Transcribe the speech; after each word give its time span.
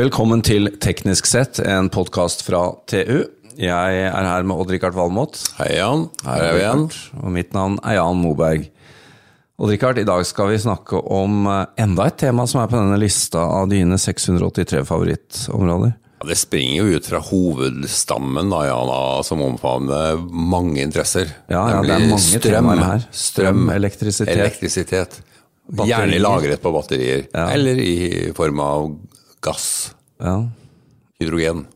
Velkommen 0.00 0.40
til 0.40 0.70
Teknisk 0.80 1.26
sett, 1.28 1.58
en 1.60 1.90
podkast 1.92 2.40
fra 2.46 2.60
TU. 2.88 3.18
Jeg 3.60 3.96
er 4.06 4.14
her 4.24 4.46
med 4.48 4.62
Odd-Rikard 4.62 4.94
Valmot. 4.96 5.36
Hei, 5.58 5.74
Jan. 5.76 6.06
Her 6.24 6.44
er 6.46 6.54
vi 6.56 6.62
igjen. 6.62 6.84
Og 7.20 7.34
mitt 7.34 7.50
navn 7.52 7.76
er 7.84 7.98
Jan 7.98 8.16
Moberg. 8.22 8.64
Odd-Rikard, 9.60 10.00
i 10.00 10.06
dag 10.08 10.24
skal 10.24 10.54
vi 10.54 10.62
snakke 10.62 11.02
om 11.04 11.44
eh, 11.50 11.82
enda 11.84 12.06
et 12.08 12.16
tema 12.22 12.46
som 12.48 12.62
er 12.62 12.70
på 12.72 12.78
denne 12.78 12.96
lista 13.02 13.42
av 13.58 13.68
dine 13.68 14.00
683 14.00 14.80
favorittområder. 14.88 15.92
Ja, 16.22 16.30
det 16.32 16.38
springer 16.46 16.80
jo 16.80 16.96
ut 16.96 17.12
fra 17.12 17.20
hovedstammen 17.28 18.56
da, 18.56 18.64
Jan, 18.70 18.96
som 19.28 19.44
omfavner 19.50 20.16
mange 20.32 20.80
interesser. 20.80 21.28
Ja, 21.52 21.66
ja 21.74 21.84
det 21.84 21.96
er 21.98 22.08
mange 22.08 22.24
strøm, 22.24 22.48
temaer 22.48 22.84
her. 22.86 23.08
Strøm, 23.26 23.68
elektrisitet. 23.76 24.32
elektrisitet. 24.38 25.22
Gjerne 25.84 26.24
lagret 26.24 26.64
på 26.64 26.72
batterier. 26.72 27.28
Ja. 27.34 27.50
Eller 27.52 27.84
i 27.84 28.30
form 28.32 28.64
av 28.64 28.92
gass. 29.44 29.94
Ja. 30.20 30.42
Hydrogen. 31.20 31.66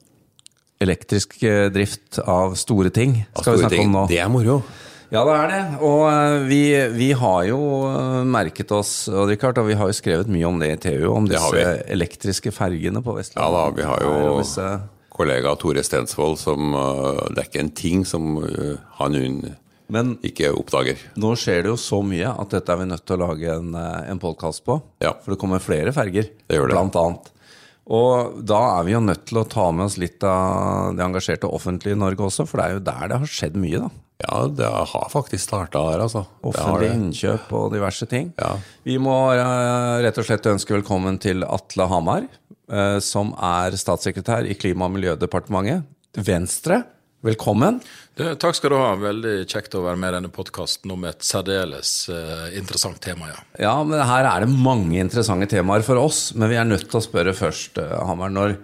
Elektrisk 0.84 1.36
eh, 1.46 1.68
drift 1.72 2.18
av 2.28 2.54
store 2.58 2.90
ting 2.92 3.20
skal 3.36 3.38
vi 3.38 3.44
Store 3.44 3.58
snakke 3.62 3.76
ting. 3.78 3.88
om 3.88 3.96
nå. 4.02 4.06
Det 4.10 4.18
er 4.20 4.28
moro. 4.32 4.58
Ja, 5.14 5.20
det 5.28 5.34
er 5.38 5.50
det. 5.52 5.60
Og 5.86 6.00
eh, 6.10 6.38
vi, 6.48 6.60
vi 6.96 7.10
har 7.16 7.44
jo 7.48 7.58
eh, 7.88 8.22
merket 8.26 8.72
oss, 8.74 8.94
og 9.08 9.28
Richard, 9.30 9.60
og 9.62 9.68
vi 9.70 9.76
har 9.78 9.88
jo 9.92 9.96
skrevet 9.96 10.28
mye 10.32 10.48
om 10.48 10.58
det 10.60 10.72
i 10.74 10.80
TU, 10.88 11.06
om 11.12 11.28
Det 11.30 11.38
har 11.40 11.54
disse 11.54 11.76
elektriske 11.94 12.52
fergene 12.56 13.02
på 13.04 13.14
Ja 13.14 13.20
Vestlandet. 13.20 13.54
da, 13.54 13.64
vi 13.78 13.88
har 13.88 14.04
Og 14.08 14.24
jo 14.26 14.38
disse, 14.42 14.68
kollega 15.14 15.54
Tore 15.60 15.84
Stensvold 15.86 16.40
som 16.40 16.72
uh, 16.74 17.20
Det 17.30 17.38
er 17.44 17.46
ikke 17.52 17.62
en 17.62 17.74
ting 17.78 18.00
som 18.08 18.32
han 18.98 19.14
hun 19.20 19.36
men 19.94 20.14
ikke 20.24 20.48
oppdager. 20.56 20.96
nå 21.20 21.34
skjer 21.38 21.60
det 21.62 21.68
jo 21.68 21.76
så 21.78 21.98
mye 22.02 22.30
at 22.40 22.54
dette 22.56 22.72
er 22.72 22.78
vi 22.80 22.86
nødt 22.88 23.02
til 23.06 23.18
å 23.20 23.26
lage 23.28 23.50
en, 23.52 23.66
eh, 23.76 24.06
en 24.10 24.18
podkast 24.18 24.62
på. 24.64 24.78
Ja. 25.04 25.10
For 25.22 25.34
det 25.34 25.38
kommer 25.42 25.60
flere 25.62 25.92
ferger, 25.94 26.30
Det 26.48 26.56
gjør 26.56 26.70
det. 26.72 26.74
blant 26.74 26.96
annet. 26.96 27.28
Og 27.92 28.38
da 28.48 28.60
er 28.78 28.86
vi 28.86 28.94
jo 28.94 29.02
nødt 29.04 29.26
til 29.28 29.42
å 29.42 29.48
ta 29.48 29.66
med 29.74 29.90
oss 29.90 29.98
litt 30.00 30.24
av 30.24 30.94
det 30.96 31.04
engasjerte 31.04 31.50
offentlige 31.50 31.98
i 31.98 32.00
Norge 32.00 32.24
også, 32.30 32.46
for 32.48 32.60
det 32.60 32.66
er 32.66 32.78
jo 32.78 32.84
der 32.86 33.10
det 33.12 33.20
har 33.20 33.32
skjedd 33.36 33.58
mye, 33.60 33.82
da. 33.84 33.90
Ja, 34.24 34.44
det 34.48 34.68
har 34.70 35.10
faktisk 35.12 35.42
starta 35.42 35.82
her, 35.90 36.04
altså. 36.06 36.22
Offentlige 36.46 36.94
innkjøp 36.96 37.50
og 37.58 37.72
diverse 37.74 38.06
ting. 38.08 38.30
Ja. 38.40 38.54
Vi 38.86 38.96
må 39.02 39.16
eh, 39.34 40.00
rett 40.06 40.20
og 40.20 40.28
slett 40.28 40.46
ønske 40.48 40.76
velkommen 40.76 41.18
til 41.20 41.44
Atle 41.44 41.88
Hamar, 41.90 42.28
eh, 42.70 42.98
som 43.04 43.34
er 43.36 43.76
statssekretær 43.76 44.48
i 44.48 44.56
Klima- 44.56 44.88
og 44.88 44.94
miljødepartementet. 44.96 45.84
Venstre, 46.14 46.84
velkommen. 47.24 47.80
Det, 48.14 48.34
takk 48.42 48.58
skal 48.58 48.74
du 48.74 48.76
ha. 48.78 48.90
Veldig 49.00 49.34
kjekt 49.50 49.74
å 49.78 49.84
være 49.86 50.00
med 50.00 50.12
i 50.12 50.16
denne 50.18 50.32
podkasten 50.34 50.92
om 50.94 51.06
et 51.08 51.24
særdeles 51.24 51.94
uh, 52.12 52.50
interessant 52.56 53.00
tema. 53.02 53.30
ja. 53.32 53.40
Ja, 53.66 53.74
men 53.86 54.04
her 54.04 54.28
er 54.28 54.44
det 54.44 54.52
mange 54.52 55.00
interessante 55.00 55.48
temaer 55.50 55.84
for 55.86 56.00
oss, 56.02 56.28
men 56.36 56.52
vi 56.52 56.60
er 56.60 56.68
nødt 56.68 56.86
til 56.90 57.00
å 57.00 57.04
spørre 57.04 57.34
først, 57.36 57.80
uh, 57.80 57.96
Hammer. 58.08 58.32
Når, 58.34 58.56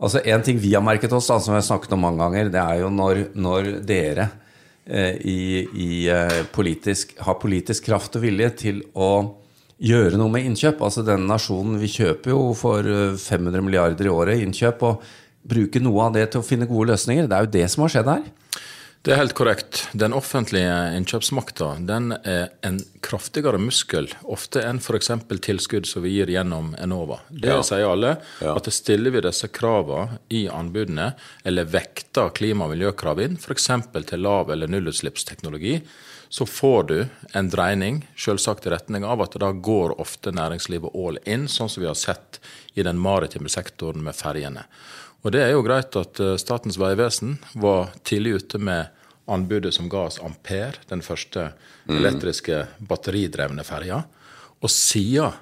altså 0.00 0.24
En 0.24 0.44
ting 0.46 0.58
vi 0.62 0.74
har 0.74 0.84
merket 0.84 1.14
oss, 1.14 1.28
da, 1.30 1.38
som 1.38 1.54
vi 1.54 1.60
har 1.60 1.68
snakket 1.68 1.94
om 1.96 2.04
mange 2.08 2.24
ganger, 2.24 2.52
det 2.54 2.62
er 2.64 2.82
jo 2.82 2.92
når, 2.94 3.22
når 3.36 3.72
dere 3.86 4.30
uh, 4.32 5.14
i, 5.20 5.66
i 5.66 5.90
eh, 6.12 6.44
politisk, 6.54 7.18
har 7.22 7.40
politisk 7.42 7.90
kraft 7.90 8.16
og 8.16 8.24
vilje 8.24 8.54
til 8.64 8.84
å 8.94 9.10
gjøre 9.82 10.16
noe 10.16 10.32
med 10.32 10.48
innkjøp. 10.48 10.80
Altså 10.82 11.04
Denne 11.04 11.28
nasjonen, 11.28 11.78
vi 11.80 11.90
kjøper 11.92 12.32
jo 12.32 12.40
for 12.56 12.86
eh, 12.86 13.16
500 13.20 13.64
milliarder 13.64 14.08
i 14.08 14.12
året 14.12 14.40
i 14.40 14.46
innkjøp. 14.46 14.84
og 14.88 15.04
bruke 15.46 15.80
noe 15.82 16.08
av 16.08 16.16
det 16.16 16.30
til 16.32 16.42
å 16.42 16.46
finne 16.46 16.66
gode 16.70 16.92
løsninger. 16.94 17.28
Det 17.30 17.36
er 17.38 17.46
jo 17.46 17.54
det 17.58 17.68
som 17.72 17.86
har 17.86 17.94
skjedd 17.94 18.10
her. 18.10 18.26
Det 19.06 19.12
er 19.14 19.20
helt 19.20 19.36
korrekt. 19.38 19.84
Den 19.94 20.10
offentlige 20.18 20.70
innkjøpsmakta 20.98 21.68
den 21.86 22.08
er 22.26 22.48
en 22.66 22.80
kraftigere 23.06 23.60
muskel 23.62 24.08
ofte 24.26 24.64
enn 24.66 24.80
f.eks. 24.82 25.12
tilskudd 25.46 25.86
som 25.86 26.02
vi 26.02 26.16
gir 26.16 26.32
gjennom 26.34 26.72
Enova. 26.82 27.20
Det 27.30 27.52
Ja. 27.52 27.60
sier 27.62 27.86
alle. 27.86 28.16
Ja. 28.42 28.56
At 28.56 28.66
stiller 28.74 29.12
vi 29.14 29.20
disse 29.22 29.46
kravene 29.46 30.18
i 30.28 30.48
anbudene, 30.48 31.14
eller 31.44 31.64
vekter 31.70 32.34
klima- 32.34 32.64
og 32.66 32.74
miljøkrav 32.74 33.22
inn, 33.22 33.36
f.eks. 33.38 33.66
til 34.10 34.18
lav- 34.18 34.50
eller 34.50 34.66
nullutslippsteknologi, 34.66 35.82
så 36.28 36.44
får 36.44 36.86
du 36.88 37.08
en 37.32 37.48
dreining 37.48 38.02
selvsagt 38.18 38.66
i 38.66 38.70
retning 38.70 39.04
av 39.04 39.22
at 39.22 39.38
da 39.38 39.52
går 39.52 40.00
ofte 40.00 40.32
næringslivet 40.34 40.90
all 40.96 41.18
in, 41.24 41.46
sånn 41.46 41.70
som 41.70 41.80
vi 41.80 41.86
har 41.86 41.94
sett 41.94 42.40
i 42.74 42.82
den 42.82 42.98
maritime 42.98 43.48
sektoren 43.48 44.02
med 44.02 44.16
ferjene. 44.16 44.64
Og 45.26 45.32
det 45.34 45.40
er 45.42 45.56
jo 45.56 45.64
greit 45.66 45.96
at 45.98 46.20
eh, 46.22 46.36
Statens 46.38 46.78
vegvesen 46.78 47.34
var 47.58 47.90
tidlig 48.06 48.36
ute 48.38 48.60
med 48.62 48.92
anbudet 49.26 49.72
som 49.74 49.88
ga 49.90 50.04
oss 50.06 50.20
Ampere, 50.22 50.78
den 50.86 51.02
første 51.02 51.48
elektriske 51.90 52.60
batteridrevne 52.86 53.64
ferja. 53.66 54.04
Og 54.62 54.70
siden 54.70 55.34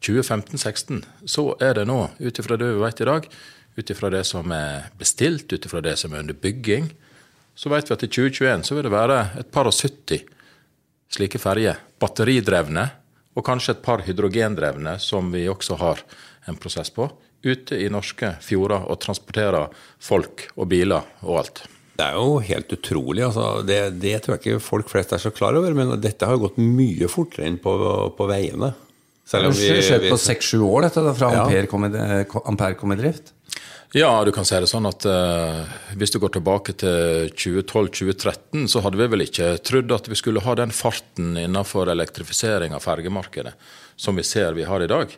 2015-16 0.00 1.02
så 1.28 1.50
er 1.60 1.76
det 1.76 1.84
nå, 1.88 1.98
ut 2.16 2.40
ifra 2.40 2.56
det 2.56 2.70
vi 2.72 2.80
vet 2.80 3.02
i 3.04 3.08
dag, 3.10 3.28
ut 3.76 3.92
ifra 3.92 4.10
det 4.14 4.22
som 4.24 4.56
er 4.56 4.88
bestilt, 4.96 5.52
ut 5.52 5.68
ifra 5.68 5.84
det 5.84 5.98
som 6.00 6.14
er 6.14 6.24
under 6.24 6.40
bygging, 6.40 6.88
så 7.56 7.72
vet 7.72 7.90
vi 7.90 7.96
at 7.96 8.06
i 8.06 8.08
2021 8.08 8.64
så 8.68 8.76
vil 8.76 8.88
det 8.88 8.94
være 8.96 9.20
et 9.42 9.52
par 9.52 9.68
og 9.68 9.76
70 9.76 10.24
slike 11.12 11.40
ferjer, 11.40 11.76
batteridrevne, 12.00 12.88
og 13.36 13.44
kanskje 13.44 13.76
et 13.76 13.84
par 13.84 14.00
hydrogendrevne, 14.04 14.96
som 15.00 15.28
vi 15.32 15.44
også 15.48 15.76
har 15.80 16.00
en 16.48 16.56
prosess 16.56 16.88
på, 16.92 17.10
ute 17.44 17.78
i 17.82 17.88
norske 17.92 18.34
fjorder 18.42 18.86
og 18.90 19.00
transporterer 19.02 19.72
folk 20.02 20.48
og 20.56 20.68
biler 20.70 21.04
og 21.24 21.42
alt. 21.42 21.62
Det 21.96 22.04
er 22.04 22.16
jo 22.18 22.40
helt 22.44 22.72
utrolig. 22.76 23.22
Altså. 23.24 23.46
Det, 23.66 23.78
det 24.02 24.18
tror 24.24 24.36
jeg 24.36 24.42
ikke 24.42 24.64
folk 24.64 24.90
flest 24.92 25.14
er 25.16 25.22
så 25.22 25.32
klar 25.32 25.56
over, 25.56 25.72
men 25.76 25.94
dette 26.02 26.28
har 26.28 26.40
gått 26.40 26.58
mye 26.60 27.08
fortere 27.08 27.48
inn 27.48 27.60
på, 27.62 27.72
på 28.16 28.28
veiene. 28.28 28.74
Selv 29.26 29.50
om 29.50 29.56
vi, 29.56 29.70
har 29.72 29.82
skjedd 29.82 30.04
på 30.12 30.18
seks-sju 30.20 30.60
år, 30.62 30.86
dette, 30.86 31.02
da, 31.02 31.14
fra 31.16 31.32
Ja. 31.32 31.46
Ampere 31.46 31.70
kom, 31.70 31.88
i, 31.88 32.04
Ampere 32.46 32.76
kom 32.78 32.92
i 32.94 33.00
drift. 33.00 33.32
Ja, 33.96 34.10
du 34.26 34.30
kan 34.34 34.44
si 34.44 34.58
det 34.60 34.68
sånn 34.68 34.86
at 34.88 35.06
eh, 35.08 35.62
hvis 35.96 36.12
du 36.12 36.18
går 36.20 36.34
tilbake 36.36 36.74
til 36.78 37.30
2012-2013, 37.32 38.66
så 38.68 38.82
hadde 38.84 39.00
vi 39.00 39.08
vel 39.14 39.24
ikke 39.24 39.54
trodd 39.64 39.94
at 39.94 40.10
vi 40.10 40.18
skulle 40.18 40.42
ha 40.44 40.56
den 40.58 40.74
farten 40.74 41.36
innenfor 41.40 41.88
elektrifisering 41.94 42.76
av 42.76 42.84
fergemarkedet 42.84 43.54
som 43.96 44.18
vi 44.18 44.26
ser 44.26 44.52
vi 44.58 44.66
har 44.68 44.84
i 44.84 44.90
dag. 44.90 45.14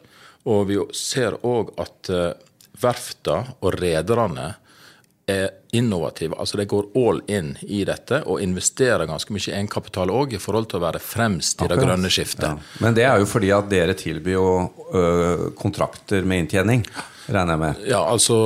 Og 0.47 0.69
vi 0.71 0.79
ser 0.97 1.39
òg 1.47 1.75
at 1.81 2.13
uh, 2.15 2.31
verfta 2.79 3.43
og 3.59 3.75
rederne 3.75 4.53
er 5.29 5.51
innovative. 5.77 6.39
Altså 6.41 6.57
de 6.57 6.65
går 6.65 6.87
all 6.97 7.19
in 7.29 7.51
i 7.61 7.83
dette 7.85 8.23
og 8.25 8.41
investerer 8.41 9.05
ganske 9.11 9.35
mye 9.35 9.53
egenkapital 9.53 10.09
òg 10.09 10.33
i 10.39 10.41
forhold 10.41 10.71
til 10.71 10.81
å 10.81 10.87
være 10.87 11.03
fremst 11.05 11.61
i 11.61 11.69
det 11.69 11.77
grønne 11.77 12.09
skiftet. 12.09 12.49
Ja. 12.49 12.81
Men 12.81 12.97
det 12.97 13.05
er 13.05 13.21
jo 13.21 13.29
fordi 13.29 13.53
at 13.53 13.69
dere 13.69 13.97
tilbyr 13.99 14.39
jo 14.39 15.53
kontrakter 15.61 16.25
med 16.25 16.47
inntjening, 16.47 16.87
regner 17.29 17.53
jeg 17.55 17.61
med. 17.61 17.85
Ja, 17.91 18.01
altså 18.09 18.39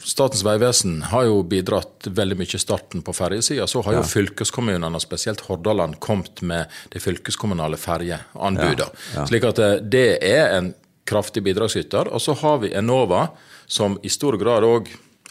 Statens 0.00 0.42
vegvesen 0.46 1.00
har 1.12 1.26
jo 1.28 1.42
bidratt 1.44 2.08
veldig 2.08 2.38
mye 2.40 2.56
i 2.56 2.62
starten 2.62 3.04
på 3.04 3.14
ferjesida. 3.16 3.66
Så 3.68 3.84
har 3.84 3.98
jo 3.98 4.04
fylkeskommunene, 4.08 4.96
og 4.96 5.04
spesielt 5.04 5.44
Hordaland, 5.48 6.00
kommet 6.00 6.40
med 6.40 6.72
de 6.94 7.02
fylkeskommunale 7.02 7.76
ferjeanbudene. 7.80 8.88
Ja, 8.88 9.18
ja. 9.20 9.26
Slik 9.28 9.44
at 9.50 9.60
eh, 9.60 9.76
det 9.84 10.08
er 10.24 10.56
en 10.56 10.72
kraftig 11.08 11.42
bidragsyter. 11.42 12.08
Og 12.12 12.20
så 12.22 12.34
har 12.40 12.58
vi 12.58 12.72
Enova, 12.74 13.28
som 13.66 13.98
i 14.02 14.08
stor 14.08 14.36
grad 14.40 14.66
òg 14.66 14.88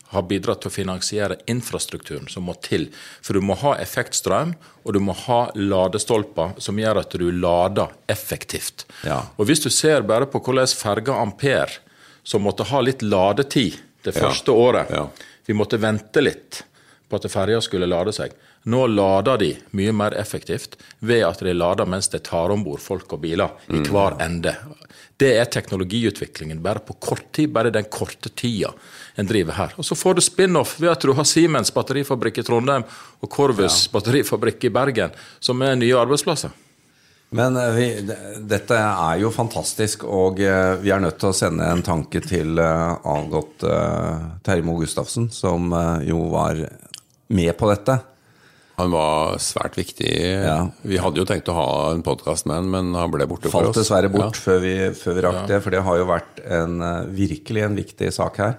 har 0.10 0.24
bidratt 0.26 0.64
til 0.64 0.72
å 0.72 0.74
finansiere 0.74 1.36
infrastrukturen 1.52 2.26
som 2.34 2.48
må 2.50 2.56
til. 2.66 2.88
For 3.22 3.38
du 3.38 3.42
må 3.46 3.54
ha 3.62 3.76
effektstrøm, 3.78 4.56
og 4.84 4.94
du 4.96 5.00
må 5.06 5.14
ha 5.28 5.52
ladestolper 5.56 6.56
som 6.62 6.80
gjør 6.82 7.04
at 7.04 7.14
du 7.22 7.28
lader 7.32 7.92
effektivt. 8.10 8.88
Ja. 9.06 9.22
Og 9.38 9.46
hvis 9.50 9.62
du 9.62 9.70
ser 9.70 10.02
bare 10.02 10.26
på 10.26 10.42
hvordan 10.42 10.68
ferga 10.74 11.20
Ampere, 11.22 11.78
som 12.24 12.42
måtte 12.46 12.66
ha 12.72 12.82
litt 12.82 13.02
ladetid 13.06 13.78
det 14.04 14.16
Ja. 14.16 14.22
første 14.22 14.52
året 14.52 14.90
Ja. 14.90 15.08
Vi 15.46 15.54
måtte 15.54 15.78
vente 15.80 16.22
litt 16.22 16.64
på 17.10 17.16
at 17.16 17.32
ferja 17.32 17.62
skulle 17.62 17.88
lade 17.90 18.14
seg. 18.14 18.32
Nå 18.70 18.84
lader 18.92 19.40
de 19.42 19.50
mye 19.78 19.94
mer 19.96 20.14
effektivt 20.20 20.76
ved 21.00 21.24
at 21.26 21.42
de 21.46 21.54
lader 21.56 21.88
mens 21.90 22.10
de 22.14 22.20
tar 22.22 22.52
om 22.54 22.64
bord 22.66 22.82
folk 22.84 23.16
og 23.16 23.24
biler 23.24 23.56
i 23.74 23.82
hver 23.88 24.20
ende. 24.22 24.54
Det 25.20 25.34
er 25.36 25.50
teknologiutviklingen 25.52 26.62
bare 26.64 26.80
på 26.86 26.94
kort 27.02 27.26
tid, 27.36 27.50
bare 27.52 27.74
den 27.76 27.88
korte 27.92 28.30
tida 28.30 28.70
en 29.20 29.28
driver 29.28 29.58
her. 29.58 29.74
Og 29.76 29.88
så 29.88 29.98
får 30.00 30.16
du 30.16 30.22
spin-off 30.24 30.78
ved 30.80 30.94
at 30.94 31.04
du 31.04 31.12
har 31.18 31.28
Siemens 31.28 31.74
batterifabrikk 31.76 32.40
i 32.40 32.46
Trondheim 32.48 32.86
og 33.20 33.32
Corvus 33.34 33.88
batterifabrikk 33.92 34.70
i 34.70 34.74
Bergen, 34.78 35.16
som 35.44 35.60
er 35.66 35.76
nye 35.80 35.98
arbeidsplasser. 36.00 36.54
Men 37.36 37.58
vi, 37.76 37.90
dette 38.50 38.78
er 38.80 39.20
jo 39.22 39.30
fantastisk, 39.34 40.06
og 40.08 40.40
vi 40.40 40.94
er 40.94 41.04
nødt 41.04 41.20
til 41.22 41.30
å 41.30 41.36
sende 41.38 41.68
en 41.70 41.84
tanke 41.86 42.24
til 42.26 42.58
avgått 42.58 43.68
ø, 43.70 43.76
Terje 44.46 44.66
Moe 44.66 44.82
Gustavsen, 44.82 45.28
som 45.30 45.68
jo 46.08 46.24
var 46.32 46.64
med 47.30 47.54
på 47.60 47.70
dette. 47.70 48.00
Han 48.80 48.92
var 48.96 49.36
svært 49.44 49.76
viktig. 49.76 50.10
Ja. 50.46 50.58
Vi 50.88 51.00
hadde 51.04 51.20
jo 51.20 51.26
tenkt 51.28 51.50
å 51.52 51.56
ha 51.58 51.68
en 51.92 52.04
podkast 52.06 52.48
med 52.48 52.56
han, 52.62 52.70
men 52.72 52.94
han 52.96 53.12
ble 53.12 53.26
borte 53.28 53.52
for 53.52 53.68
oss. 53.68 53.74
Falt 53.74 53.80
dessverre 53.82 54.12
bort 54.14 54.38
Ja. 54.40 54.44
før, 54.46 54.62
vi, 54.64 54.74
før 54.96 55.18
vi 55.18 55.24
rakk 55.26 55.42
det, 55.50 55.58
for 55.66 55.76
det 55.76 55.82
har 55.84 55.98
jo 56.00 56.06
vært 56.08 56.40
en, 56.48 56.78
eh, 56.82 57.10
virkelig 57.18 57.66
en 57.66 57.76
viktig 57.76 58.14
sak 58.16 58.38
her. 58.40 58.56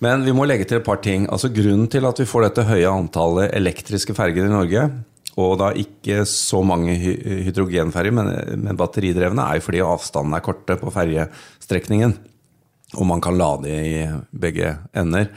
Men 0.00 0.24
vi 0.26 0.32
må 0.34 0.46
legge 0.48 0.66
til 0.66 0.78
et 0.80 0.84
par 0.84 0.96
ting. 1.04 1.28
Altså 1.30 1.52
Grunnen 1.54 1.88
til 1.92 2.04
at 2.08 2.18
vi 2.18 2.26
får 2.26 2.48
dette 2.48 2.66
høye 2.66 2.90
antallet 2.90 3.54
elektriske 3.54 4.14
ferger 4.16 4.48
i 4.48 4.52
Norge, 4.52 4.90
og 5.38 5.58
da 5.60 5.70
ikke 5.78 6.24
så 6.26 6.64
mange 6.66 6.96
hy- 6.98 7.44
hydrogenferger, 7.46 8.12
men, 8.12 8.32
men 8.64 8.76
batteridrevne, 8.76 9.38
er 9.46 9.60
jo 9.60 9.66
fordi 9.68 9.84
avstandene 9.86 10.36
er 10.40 10.44
korte 10.44 10.76
på 10.80 10.90
fergestrekningen. 10.92 12.16
Og 12.98 13.06
man 13.06 13.20
kan 13.22 13.38
lade 13.38 13.70
i 13.70 14.08
begge 14.34 14.72
ender. 14.98 15.28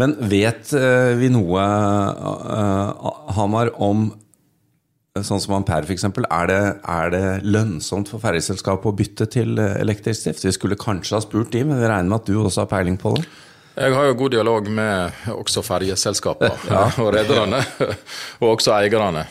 Men 0.00 0.16
vet 0.30 0.72
eh, 0.74 1.14
vi 1.18 1.30
noe, 1.30 1.62
uh, 1.62 3.10
Hamar, 3.36 3.70
om 3.78 4.08
sånn 5.14 5.38
som 5.38 5.54
Ampere 5.60 5.86
f.eks., 5.86 6.08
er, 6.08 6.48
det, 6.50 6.60
er 6.90 7.12
det 7.14 7.26
lønnsomt 7.46 8.10
for 8.10 8.22
ferjeselskapet 8.22 8.90
å 8.90 8.96
bytte 8.98 9.28
til 9.30 9.60
elektrisk 9.62 10.26
drift? 10.26 10.46
Vi 10.48 10.54
skulle 10.56 10.78
kanskje 10.80 11.14
ha 11.14 11.22
spurt 11.22 11.52
de, 11.54 11.62
men 11.62 11.78
vi 11.78 11.86
regner 11.86 12.10
med 12.10 12.18
at 12.18 12.26
du 12.30 12.40
også 12.40 12.64
har 12.64 12.72
peiling 12.72 12.98
på 12.98 13.14
det? 13.14 13.28
Jeg 13.74 13.90
har 13.90 14.06
jo 14.06 14.18
god 14.18 14.34
dialog 14.34 14.68
med 14.70 15.30
også 15.34 15.62
ferjeselskapene 15.66 16.58
ja. 16.70 16.82
og 17.02 17.08
rederne, 17.14 17.62
og 18.42 18.48
også 18.52 18.74
eierne 18.74 19.24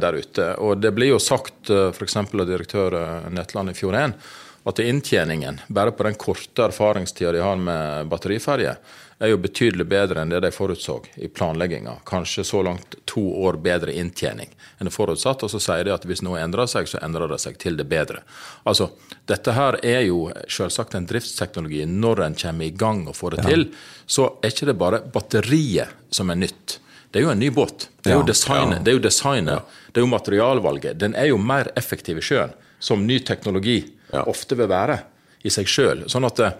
der 0.00 0.20
ute. 0.20 0.52
Og 0.60 0.80
det 0.80 0.92
blir 0.96 1.14
jo 1.14 1.20
sagt 1.20 1.72
f.eks. 1.72 2.20
av 2.20 2.46
direktør 2.48 3.00
Netland 3.32 3.72
i 3.72 3.76
fjor 3.76 3.96
1 3.96 4.16
at 4.64 4.78
inntjeningen, 4.78 5.60
bare 5.68 5.90
på 5.90 6.04
den 6.04 6.14
korte 6.20 6.66
erfaringstida 6.68 7.32
de 7.32 7.44
har 7.44 7.56
med 7.56 8.10
batteriferje, 8.12 8.74
er 9.20 9.28
jo 9.28 9.36
betydelig 9.40 9.84
bedre 9.84 10.22
enn 10.22 10.32
det 10.32 10.40
de 10.40 10.50
forutså 10.52 10.96
i 11.20 11.28
planlegginga. 11.28 11.98
Kanskje 12.08 12.44
så 12.44 12.62
langt 12.64 12.94
to 13.04 13.20
år 13.44 13.58
bedre 13.60 13.92
inntjening 13.92 14.48
enn 14.78 14.88
det 14.88 14.94
forutsatt. 14.94 15.44
Og 15.44 15.52
så 15.52 15.60
sier 15.60 15.84
de 15.84 15.92
at 15.92 16.06
hvis 16.08 16.22
noe 16.24 16.40
endrer 16.40 16.68
seg, 16.70 16.88
så 16.88 17.02
endrer 17.04 17.28
det 17.28 17.40
seg 17.42 17.58
til 17.60 17.76
det 17.76 17.84
bedre. 17.88 18.22
Altså, 18.64 18.88
Dette 19.28 19.52
her 19.54 19.76
er 19.84 20.06
jo 20.08 20.30
selvsagt 20.48 20.96
en 20.96 21.04
driftsteknologi. 21.06 21.84
Når 21.84 22.24
en 22.24 22.38
kommer 22.40 22.64
i 22.64 22.72
gang 22.72 23.04
og 23.08 23.18
får 23.18 23.36
det 23.36 23.44
ja. 23.44 23.50
til, 23.52 23.66
så 24.08 24.30
er 24.40 24.54
ikke 24.54 24.70
det 24.72 24.78
bare 24.80 25.04
batteriet 25.12 26.00
som 26.10 26.32
er 26.32 26.40
nytt. 26.40 26.80
Det 27.12 27.20
er 27.20 27.28
jo 27.28 27.34
en 27.34 27.44
ny 27.44 27.52
båt. 27.52 27.90
Det 28.00 28.14
er 28.14 28.20
jo 28.22 28.26
designet, 28.26 28.80
det 28.86 28.92
er 28.92 28.96
jo, 28.96 29.04
designet, 29.04 29.78
det 29.90 30.00
er 30.00 30.06
jo 30.06 30.10
materialvalget. 30.14 30.98
Den 30.98 31.14
er 31.18 31.28
jo 31.28 31.38
mer 31.42 31.68
effektiv 31.76 32.22
i 32.22 32.24
sjøen 32.24 32.56
som 32.80 33.04
ny 33.04 33.18
teknologi 33.20 33.82
ja. 34.12 34.24
ofte 34.30 34.58
vil 34.58 34.70
være 34.70 34.98
i 35.46 35.52
seg 35.52 35.68
sjøl. 35.70 36.04
Sånn 36.10 36.26
at 36.28 36.42
eh, 36.44 36.56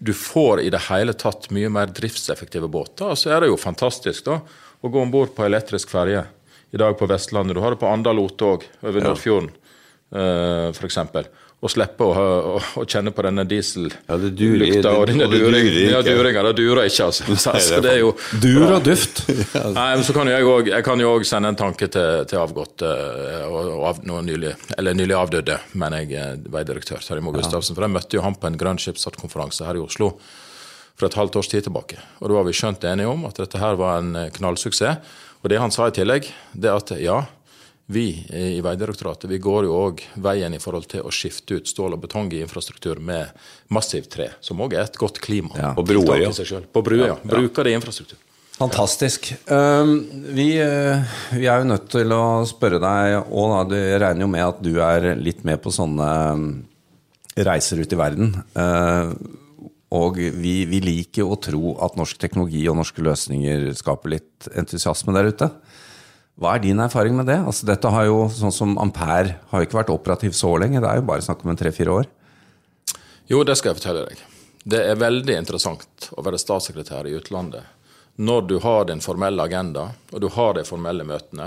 du 0.00 0.12
får 0.16 0.62
i 0.64 0.72
det 0.72 0.82
hele 0.88 1.14
tatt 1.18 1.50
mye 1.54 1.70
mer 1.72 1.92
driftseffektive 1.94 2.68
båter. 2.72 3.12
Og 3.12 3.20
så 3.20 3.34
er 3.34 3.44
det 3.44 3.50
jo 3.52 3.60
fantastisk 3.60 4.26
da, 4.28 4.40
å 4.80 4.92
gå 4.92 5.02
om 5.02 5.12
bord 5.12 5.34
på 5.36 5.44
elektrisk 5.46 5.92
ferje 5.92 6.24
i 6.70 6.80
dag 6.80 6.96
på 6.98 7.08
Vestlandet. 7.10 7.56
Du 7.56 7.62
har 7.64 7.74
det 7.74 7.82
på 7.82 7.90
Andal-Ote 7.90 8.52
òg, 8.54 8.66
over 8.86 9.04
Nordfjorden 9.04 9.50
ja. 9.50 10.70
f.eks 10.72 10.98
og 11.60 11.68
slippe 11.68 12.06
å, 12.08 12.12
å, 12.16 12.60
å, 12.80 12.84
kjenne 12.88 13.12
på 13.12 13.24
denne 13.26 13.44
diesellykta 13.48 14.94
og 14.96 15.10
denne 15.10 15.26
duringa. 15.28 15.82
Ja, 15.92 16.00
duringa, 16.04 16.44
det 16.48 16.54
durer 16.56 16.88
ikke, 16.88 17.10
altså. 17.10 17.26
Så 17.60 17.80
det 17.84 17.90
er 17.98 17.98
jo 18.00 18.14
Dur 18.40 18.64
og 18.64 18.86
duft. 18.86 19.26
Nei, 19.76 19.88
men 19.98 20.04
så 20.06 20.14
kan 20.16 20.30
jeg 20.30 20.46
også, 20.46 20.70
jeg 20.72 20.86
kan 20.86 21.04
jo 21.04 21.10
også 21.18 21.34
sende 21.34 21.50
en 21.52 21.60
tanke 21.60 21.90
til, 21.92 22.24
til 22.30 22.40
avgåtte 22.40 22.88
eh, 22.88 23.44
og, 23.44 23.74
og 23.76 23.88
av, 23.90 24.00
nylig, 24.24 24.54
eller 24.80 24.96
nylig 24.96 25.18
avdøde, 25.18 25.58
mener 25.82 26.06
jeg, 26.06 26.14
eh, 26.16 26.46
veidirektør 26.54 27.04
Terje 27.04 27.34
Gustavsen. 27.36 27.76
For 27.76 27.84
jeg 27.84 27.96
møtte 27.98 28.16
jo 28.16 28.24
han 28.24 28.38
på 28.40 28.48
en 28.48 28.56
grønn 28.60 28.80
skipsfartskonferanse 28.80 29.68
her 29.68 29.76
i 29.76 29.84
Oslo 29.84 30.14
for 30.96 31.10
et 31.10 31.18
halvt 31.20 31.36
års 31.42 31.52
tid 31.52 31.68
tilbake. 31.68 32.00
Og 32.20 32.30
da 32.30 32.38
var 32.38 32.48
vi 32.48 32.56
skjønt 32.56 32.88
enige 32.88 33.12
om 33.12 33.28
at 33.28 33.36
dette 33.40 33.60
her 33.60 33.76
var 33.80 34.00
en 34.00 34.14
eh, 34.16 34.32
knallsuksess. 34.32 35.18
Og 35.40 35.52
det 35.52 35.60
han 35.60 35.72
sa 35.72 35.86
i 35.88 35.94
tillegg, 35.96 36.26
det 36.52 36.72
at 36.72 36.90
ja, 37.00 37.22
vi 37.90 38.06
i 38.30 38.60
Vegdirektoratet 38.62 39.30
vi 39.30 39.40
går 39.42 39.66
jo 39.66 39.74
òg 39.74 40.02
veien 40.22 40.54
i 40.54 40.60
forhold 40.62 40.86
til 40.90 41.02
å 41.06 41.12
skifte 41.14 41.58
ut 41.58 41.68
stål 41.70 41.96
og 41.96 42.04
betong 42.04 42.30
i 42.32 42.42
infrastruktur 42.44 43.00
med 43.02 43.32
massivt 43.74 44.12
tre, 44.14 44.28
som 44.40 44.62
òg 44.62 44.76
er 44.78 44.86
et 44.86 44.98
godt 45.00 45.18
klima. 45.24 45.50
Ja. 45.58 45.72
På 45.74 45.82
broer, 45.86 46.22
ja. 46.22 46.60
På 46.72 46.84
bruer, 46.86 47.08
ja. 47.12 47.16
Bruker 47.26 47.66
det 47.66 47.74
i 47.74 47.78
infrastruktur. 47.80 48.20
Fantastisk. 48.60 49.30
Um, 49.48 49.94
vi, 50.36 50.52
uh, 50.60 51.00
vi, 51.32 51.46
er 51.48 51.62
jo 51.62 51.70
nødt 51.70 51.86
til 51.94 52.12
å 52.12 52.44
spørre 52.48 52.78
deg, 52.82 53.30
og 53.32 53.72
jeg 53.72 54.00
regner 54.02 54.26
jo 54.26 54.30
med 54.30 54.44
at 54.44 54.58
du 54.60 54.74
er 54.84 55.14
litt 55.16 55.40
med 55.48 55.62
på 55.64 55.72
sånne 55.72 56.08
um, 56.36 56.48
reiser 57.40 57.80
ut 57.80 57.94
i 57.96 57.98
verden. 57.98 58.34
Uh, 58.52 59.16
og 59.96 60.20
vi, 60.20 60.60
vi 60.70 60.82
liker 60.84 61.26
å 61.26 61.40
tro 61.40 61.74
at 61.82 61.96
norsk 61.98 62.20
teknologi 62.20 62.62
og 62.70 62.76
norske 62.78 63.02
løsninger 63.02 63.70
skaper 63.78 64.18
litt 64.18 64.50
entusiasme 64.54 65.16
der 65.16 65.32
ute. 65.32 65.48
Hva 66.40 66.54
er 66.56 66.62
din 66.64 66.80
erfaring 66.80 67.12
med 67.18 67.28
det? 67.28 67.36
Altså, 67.44 67.66
dette 67.68 67.90
har 67.92 68.06
jo, 68.08 68.22
sånn 68.32 68.54
som 68.54 68.78
Ampere 68.80 69.36
har 69.50 69.64
ikke 69.64 69.76
vært 69.82 69.92
operativ 69.92 70.32
så 70.36 70.54
lenge. 70.60 70.80
Det 70.80 70.88
er 70.88 71.00
jo 71.00 71.08
bare 71.10 71.24
snakk 71.24 71.44
om 71.44 71.52
en 71.52 71.60
tre-fire 71.60 71.92
år. 71.92 72.08
Jo, 73.28 73.42
det 73.44 73.58
skal 73.60 73.70
jeg 73.74 73.80
fortelle 73.82 74.06
deg. 74.08 74.22
Det 74.64 74.80
er 74.88 74.96
veldig 75.00 75.36
interessant 75.36 76.08
å 76.16 76.24
være 76.24 76.40
statssekretær 76.40 77.08
i 77.08 77.14
utlandet 77.16 77.76
når 78.20 78.42
du 78.48 78.58
har 78.60 78.84
din 78.84 79.00
formelle 79.00 79.40
agenda, 79.42 79.86
og 80.12 80.20
du 80.20 80.26
har 80.34 80.56
de 80.58 80.64
formelle 80.68 81.06
møtene. 81.08 81.46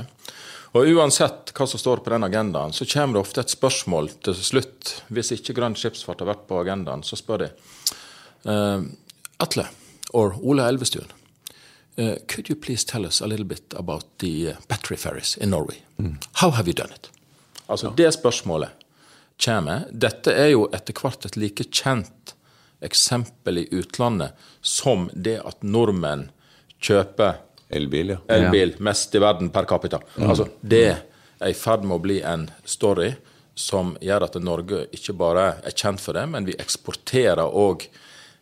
Og 0.74 0.90
Uansett 0.90 1.52
hva 1.54 1.68
som 1.70 1.78
står 1.78 2.02
på 2.02 2.10
den 2.10 2.26
agendaen, 2.26 2.74
så 2.74 2.88
kommer 2.90 3.20
det 3.20 3.26
ofte 3.28 3.44
et 3.44 3.54
spørsmål 3.54 4.10
til 4.26 4.38
slutt. 4.40 4.94
Hvis 5.14 5.30
ikke 5.36 5.54
grønn 5.60 5.78
skipsfart 5.78 6.24
har 6.24 6.32
vært 6.32 6.48
på 6.50 6.62
agendaen, 6.64 7.06
så 7.06 7.20
spør 7.20 7.44
de 7.44 7.52
uh, 8.50 8.82
Atle 9.44 9.68
or 10.18 10.34
Ole 10.42 10.66
Elvestuen. 10.66 11.12
Uh, 11.98 12.16
could 12.28 12.50
you 12.50 12.56
please 12.56 12.84
tell 12.84 13.06
us 13.06 13.22
a 13.22 13.28
little 13.28 13.46
bit 13.46 13.74
about 13.78 14.06
the 14.18 14.50
uh, 14.50 14.54
battery 14.68 14.98
ferries 14.98 15.38
in 15.38 15.50
Norway? 15.50 15.78
Mm. 16.00 16.18
How 16.34 16.50
have 16.50 16.68
you 16.68 16.74
done 16.74 16.90
it? 16.94 17.10
Altså, 17.68 17.88
ja. 17.88 17.94
Det 17.96 18.12
spørsmålet 18.12 18.70
kommer. 19.46 19.86
Dette 19.92 20.34
er 20.34 20.54
jo 20.54 20.68
etter 20.74 20.94
hvert 20.94 21.26
et 21.26 21.38
like 21.38 21.64
kjent 21.70 22.34
eksempel 22.84 23.58
i 23.58 23.68
utlandet 23.72 24.32
som 24.62 25.10
det 25.14 25.40
at 25.46 25.64
nordmenn 25.64 26.30
kjøper 26.84 27.40
elbil, 27.74 28.16
ja. 28.16 28.20
elbil 28.28 28.76
mest 28.84 29.16
i 29.16 29.22
verden 29.24 29.50
per 29.54 29.66
capita. 29.70 30.02
Mm. 30.18 30.30
Altså, 30.30 30.48
det 30.62 30.88
er 30.92 31.50
i 31.50 31.58
ferd 31.58 31.86
med 31.86 31.98
å 31.98 32.04
bli 32.04 32.20
en 32.26 32.50
story 32.66 33.14
som 33.56 33.94
gjør 34.02 34.26
at 34.28 34.40
Norge 34.42 34.88
ikke 34.96 35.14
bare 35.18 35.46
er 35.62 35.76
kjent 35.78 36.02
for 36.02 36.18
det, 36.18 36.26
men 36.30 36.48
vi 36.50 36.58
eksporterer 36.60 37.46
òg 37.46 37.86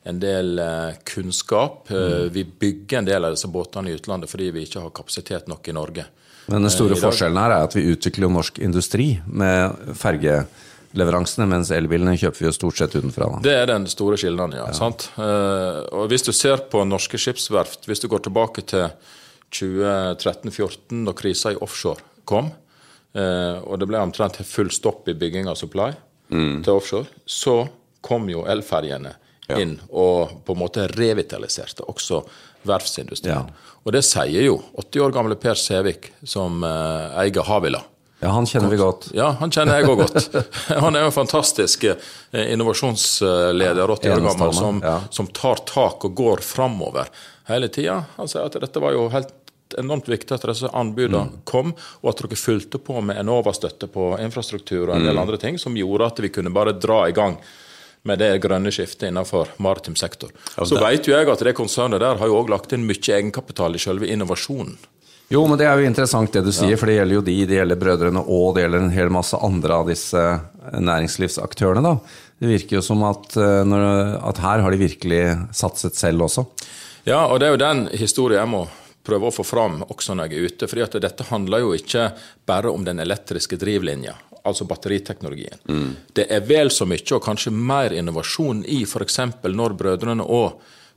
en 0.04 0.20
del 0.20 0.60
eh, 0.60 0.94
kunnskap. 1.04 1.92
Eh, 1.92 1.98
mm. 1.98 2.30
Vi 2.30 2.46
bygger 2.60 2.98
en 2.98 3.06
del 3.06 3.26
av 3.26 3.36
disse 3.36 3.48
båtene 3.48 3.92
i 3.92 3.94
utlandet 3.94 4.32
fordi 4.32 4.50
vi 4.56 4.66
ikke 4.66 4.84
har 4.86 4.96
kapasitet 4.96 5.48
nok 5.52 5.68
i 5.68 5.78
Norge. 5.78 6.08
Men 6.48 6.66
den 6.66 6.74
store 6.74 6.98
eh, 6.98 7.04
forskjellen 7.04 7.38
her 7.38 7.56
er 7.56 7.68
at 7.68 7.78
vi 7.78 7.86
utvikler 7.94 8.32
norsk 8.34 8.60
industri 8.66 9.14
med 9.28 9.94
fergeleveransene, 10.00 11.48
mens 11.52 11.74
elbilene 11.76 12.18
kjøper 12.18 12.44
vi 12.44 12.50
jo 12.50 12.56
stort 12.58 12.82
sett 12.82 12.98
utenfra. 12.98 13.30
Da. 13.36 13.44
Det 13.46 13.58
er 13.60 13.70
den 13.74 13.88
store 13.92 14.18
skillnaden, 14.20 14.58
ja. 14.58 14.70
ja. 14.74 14.92
Og 15.94 16.10
hvis 16.12 16.26
du 16.26 16.34
ser 16.36 16.66
på 16.72 16.84
norske 16.88 17.22
skipsverft, 17.22 17.86
hvis 17.90 18.02
du 18.02 18.10
går 18.12 18.26
tilbake 18.26 18.66
til 18.74 18.90
2013-2014, 19.54 21.06
da 21.06 21.14
krisa 21.18 21.54
i 21.54 21.62
offshore 21.62 22.02
kom, 22.26 22.50
og 23.12 23.74
det 23.76 23.88
ble 23.90 24.00
omtrent 24.00 24.38
full 24.48 24.70
stopp 24.72 25.10
i 25.12 25.16
bygging 25.20 25.50
av 25.52 25.58
supply 25.60 25.90
mm. 26.32 26.62
til 26.64 26.78
offshore, 26.78 27.10
så 27.28 27.58
kom 28.02 28.30
jo 28.32 28.46
elferjene 28.50 29.12
inn 29.60 29.76
og 29.90 30.42
på 30.46 30.56
en 30.56 30.62
måte 30.62 30.88
revitaliserte 30.94 31.88
også 31.92 32.22
verftsindustrien. 32.68 33.50
Og 33.82 33.96
det 33.96 34.04
sier 34.06 34.46
jo 34.46 34.60
80 34.78 35.06
år 35.08 35.16
gamle 35.16 35.38
Per 35.42 35.58
Sævik, 35.58 36.12
som 36.24 36.62
uh, 36.64 37.18
eier 37.22 37.48
Havila. 37.48 37.82
Ja, 38.22 38.30
Han 38.36 38.46
kjenner 38.46 38.70
vi 38.70 38.78
godt. 38.78 39.08
Ja, 39.18 39.32
han 39.40 39.50
kjenner 39.50 39.80
jeg 39.80 39.90
òg 39.90 40.04
godt. 40.04 40.36
Han 40.84 40.94
er 40.94 41.08
jo 41.08 41.10
en 41.10 41.16
fantastisk 41.16 41.88
eh, 41.90 41.96
innovasjonsleder, 42.54 43.82
80 43.96 44.14
år 44.14 44.22
gammel, 44.28 44.52
som, 44.54 44.82
ja. 44.86 45.00
som 45.10 45.26
tar 45.34 45.64
tak 45.66 46.06
og 46.06 46.14
går 46.20 46.44
framover 46.46 47.10
hele 47.50 47.72
tida. 47.74 48.04
Han 48.20 48.30
sier 48.30 48.46
at 48.46 48.60
dette 48.62 48.84
var 48.84 48.94
jo 48.94 49.08
helt 49.10 49.34
enormt 49.80 50.06
viktig 50.12 50.36
at 50.36 50.46
disse 50.52 50.70
anbudene 50.70 51.24
mm. 51.32 51.42
kom, 51.50 51.74
og 52.04 52.12
at 52.12 52.22
dere 52.22 52.38
fulgte 52.38 52.78
på 52.84 53.02
med 53.02 53.18
Enova-støtte 53.18 53.90
på 53.90 54.14
infrastruktur 54.22 54.84
og 54.90 54.96
en 55.00 55.08
del 55.08 55.18
mm. 55.18 55.24
andre 55.24 55.42
ting 55.42 55.58
som 55.62 55.78
gjorde 55.78 56.12
at 56.12 56.22
vi 56.22 56.30
kunne 56.30 56.54
bare 56.54 56.78
dra 56.78 57.08
i 57.10 57.16
gang 57.18 57.40
med 58.08 58.22
det 58.22 58.32
grønne 58.42 58.72
skiftet 58.74 59.10
innenfor 59.10 59.54
maritim 59.62 59.96
sektor. 60.00 60.32
Så 60.58 60.80
vet 60.82 61.08
jo 61.08 61.14
jeg 61.14 61.30
at 61.30 61.44
det 61.46 61.54
konsernet 61.58 62.02
der 62.02 62.18
har 62.18 62.32
jo 62.32 62.40
òg 62.40 62.50
lagt 62.54 62.74
inn 62.74 62.88
mye 62.88 62.98
egenkapital 62.98 63.78
i 63.78 63.82
selve 63.82 64.10
innovasjonen. 64.10 64.74
Jo, 65.32 65.46
men 65.48 65.56
det 65.56 65.64
er 65.70 65.80
jo 65.80 65.88
interessant 65.88 66.34
det 66.36 66.42
du 66.44 66.52
sier, 66.52 66.74
ja. 66.74 66.80
for 66.80 66.92
det 66.92 66.98
gjelder 66.98 67.16
jo 67.16 67.24
de, 67.24 67.36
det 67.48 67.56
gjelder 67.56 67.80
Brødrene 67.80 68.24
og 68.26 68.50
det 68.56 68.66
gjelder 68.66 68.82
en 68.84 68.92
hel 68.92 69.12
masse 69.16 69.38
andre 69.40 69.78
av 69.80 69.88
disse 69.88 70.24
næringslivsaktørene. 70.76 71.84
da. 71.86 71.94
Det 72.42 72.50
virker 72.50 72.80
jo 72.80 72.82
som 72.84 73.06
at, 73.08 73.38
eh, 73.40 73.62
når, 73.64 73.86
at 74.28 74.42
her 74.44 74.66
har 74.66 74.76
de 74.76 74.82
virkelig 74.82 75.22
satset 75.56 75.96
selv 75.96 76.26
også. 76.28 76.44
Ja, 77.08 77.30
og 77.30 77.40
det 77.40 77.48
er 77.48 77.56
jo 77.56 77.62
den 77.64 77.86
historien 77.96 78.42
jeg 78.42 78.52
må 78.52 78.66
prøve 79.08 79.30
å 79.30 79.34
få 79.34 79.46
fram 79.48 79.80
også 79.88 80.18
når 80.18 80.28
jeg 80.28 80.36
er 80.36 80.52
ute. 80.52 80.68
fordi 80.68 80.84
at 80.84 81.00
dette 81.08 81.30
handler 81.30 81.64
jo 81.64 81.72
ikke 81.80 82.10
bare 82.46 82.74
om 82.74 82.84
den 82.86 83.00
elektriske 83.00 83.58
drivlinja 83.62 84.18
altså 84.44 84.66
batteriteknologien. 84.70 85.60
Mm. 85.70 85.96
Det 86.18 86.28
er 86.32 86.46
vel 86.48 86.72
så 86.74 86.88
mye, 86.90 87.04
og 87.16 87.24
kanskje 87.26 87.54
mer 87.54 87.94
innovasjon 87.96 88.64
i 88.66 88.84
f.eks. 88.86 89.20
når 89.44 89.78
Brødrene 89.80 90.26
Aa 90.26 90.52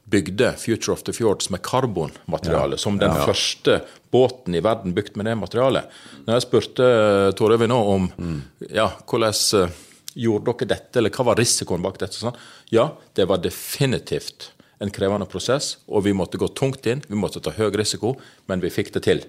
bygde 0.05 0.53
Future 0.61 0.93
of 0.93 1.03
the 1.03 1.13
Fjords 1.13 1.51
med 1.51 1.63
karbonmateriale, 1.65 2.77
ja. 2.77 2.79
som 2.79 2.99
den 3.01 3.13
ja. 3.13 3.25
første 3.25 3.81
båten 4.13 4.55
i 4.55 4.61
verden 4.61 4.95
bygd 4.95 5.17
med 5.17 5.31
det 5.31 5.37
materialet. 5.41 5.89
Når 6.27 6.37
jeg 6.37 6.45
spurte 6.45 6.89
eh, 6.89 7.31
Tor 7.37 7.57
nå 7.57 7.79
om 7.95 8.11
mm. 8.13 8.41
ja, 8.77 8.91
hvordan 9.09 9.39
eh, 9.61 9.79
gjorde 10.15 10.53
dere 10.53 10.71
dette, 10.75 10.99
eller 11.01 11.15
hva 11.15 11.31
var 11.31 11.41
risikoen 11.41 11.83
bak 11.85 11.97
dette, 12.03 12.21
sånn, 12.21 12.37
ja, 12.75 12.91
det 13.17 13.27
var 13.31 13.41
definitivt 13.43 14.51
en 14.85 14.93
krevende 14.95 15.27
prosess, 15.31 15.75
og 15.89 16.05
vi 16.07 16.13
måtte 16.17 16.39
gå 16.41 16.49
tungt 16.57 16.87
inn, 16.91 17.01
vi 17.09 17.17
måtte 17.19 17.41
ta 17.43 17.51
høy 17.57 17.71
risiko, 17.81 18.15
men 18.51 18.61
vi 18.63 18.71
fikk 18.73 18.93
det 18.95 19.03
til. 19.09 19.25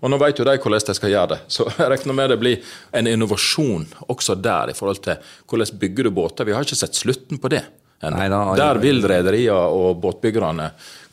Og 0.00 0.08
nå 0.08 0.16
vet 0.22 0.38
jo 0.40 0.46
de 0.48 0.54
hvordan 0.56 0.86
de 0.88 0.94
skal 0.96 1.12
gjøre 1.12 1.32
det, 1.34 1.40
så 1.52 1.66
jeg 1.74 1.90
regner 1.92 2.16
med 2.16 2.30
det 2.32 2.38
blir 2.40 2.62
en 2.96 3.10
innovasjon 3.10 3.84
også 4.08 4.38
der 4.40 4.72
i 4.72 4.76
forhold 4.78 5.02
til 5.04 5.18
hvordan 5.50 5.76
bygger 5.82 6.08
du 6.08 6.14
båter. 6.16 6.48
Vi 6.48 6.54
har 6.56 6.64
ikke 6.64 6.78
sett 6.80 6.96
slutten 6.96 7.38
på 7.42 7.50
det. 7.52 7.64
Nei, 8.00 8.30
da- 8.32 8.54
Der 8.56 8.78
vil 8.80 9.02
rederiene 9.04 9.52
og 9.76 9.98
båtbyggerne 10.00 10.70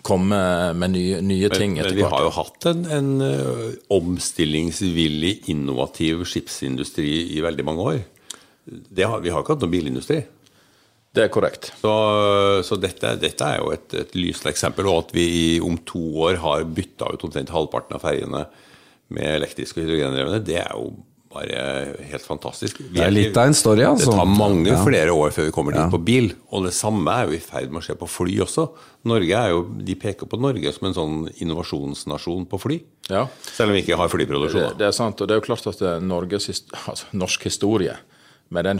komme 0.07 0.37
med 0.79 0.93
nye, 0.93 1.17
nye 1.19 1.49
ting 1.51 1.73
Men 1.75 1.83
etter 1.83 1.97
vi 1.97 2.05
har 2.07 2.21
jo 2.23 2.29
hatt 2.31 2.65
en, 2.71 2.85
en 2.85 3.09
omstillingsvillig, 3.91 5.33
innovativ 5.51 6.23
skipsindustri 6.29 7.11
i 7.35 7.41
veldig 7.43 7.65
mange 7.67 7.83
år. 7.91 7.99
Det 8.67 9.03
har, 9.07 9.19
vi 9.23 9.29
har 9.31 9.43
ikke 9.43 9.55
hatt 9.55 9.63
noen 9.65 9.73
bilindustri. 9.73 10.21
Det 11.17 11.25
er 11.25 11.33
korrekt. 11.33 11.71
Så, 11.81 11.91
så 12.67 12.77
dette, 12.79 13.15
dette 13.21 13.49
er 13.49 13.59
jo 13.63 13.73
et, 13.73 13.89
et 14.05 14.15
lysende 14.17 14.53
eksempel. 14.53 14.85
Og 14.91 15.07
at 15.07 15.13
vi 15.17 15.27
om 15.65 15.77
to 15.89 16.03
år 16.29 16.37
har 16.45 16.65
bytta 16.69 17.09
ut 17.15 17.27
omtrent 17.27 17.51
halvparten 17.55 17.97
av 17.97 18.05
ferjene 18.05 18.45
med 19.13 19.29
elektriske 19.37 19.79
og 19.81 19.87
hydrogendrevne, 19.87 20.41
det 20.45 20.59
er 20.61 20.73
jo 20.75 20.91
bare 21.37 21.59
helt 22.07 22.23
fantastisk. 22.23 22.79
Vi 22.79 22.95
Det 22.95 23.03
er 23.03 23.11
litt 23.11 23.37
av 23.37 23.49
en 23.49 23.55
story, 23.57 23.83
altså. 23.85 24.09
Det 24.09 24.15
tar 24.19 24.29
mange 24.31 24.71
Ja. 24.71 24.77
flere 24.83 25.11
år 25.13 25.33
før 25.35 25.45
vi 25.49 25.53
kommer 25.55 25.75
dit 25.75 25.91
på 25.91 25.99
bil. 26.03 26.29
Og 26.55 26.63
det 26.65 26.71
samme 26.73 27.11
er 27.11 27.27
jo 27.27 27.35
i 27.35 27.41
ferd 27.43 27.69
med 27.71 27.81
å 27.81 27.85
skje 27.85 27.97
på 27.99 28.07
fly 28.09 28.37
også. 28.45 28.63
Norge 29.11 29.35
er 29.35 29.49
jo, 29.51 29.63
De 29.83 29.95
peker 29.95 30.25
på 30.31 30.39
Norge 30.39 30.71
som 30.73 30.87
en 30.87 30.95
sånn 30.95 31.17
innovasjonsnasjon 31.43 32.47
på 32.49 32.59
fly. 32.63 32.79
Ja. 33.11 33.25
Selv 33.43 33.69
om 33.69 33.75
vi 33.75 33.83
ikke 33.83 33.97
har 33.99 34.09
flyproduksjon. 34.09 34.69
Det, 34.71 34.77
det 34.79 34.87
er 34.87 34.95
sant, 34.95 35.19
og 35.21 35.27
det 35.27 35.35
er 35.35 35.41
jo 35.41 35.47
klart 35.49 35.67
at 35.67 35.79
det 35.83 35.93
Norges, 36.07 36.47
altså, 36.87 37.05
norsk 37.13 37.43
historie, 37.49 37.97
med 38.49 38.63
den 38.65 38.79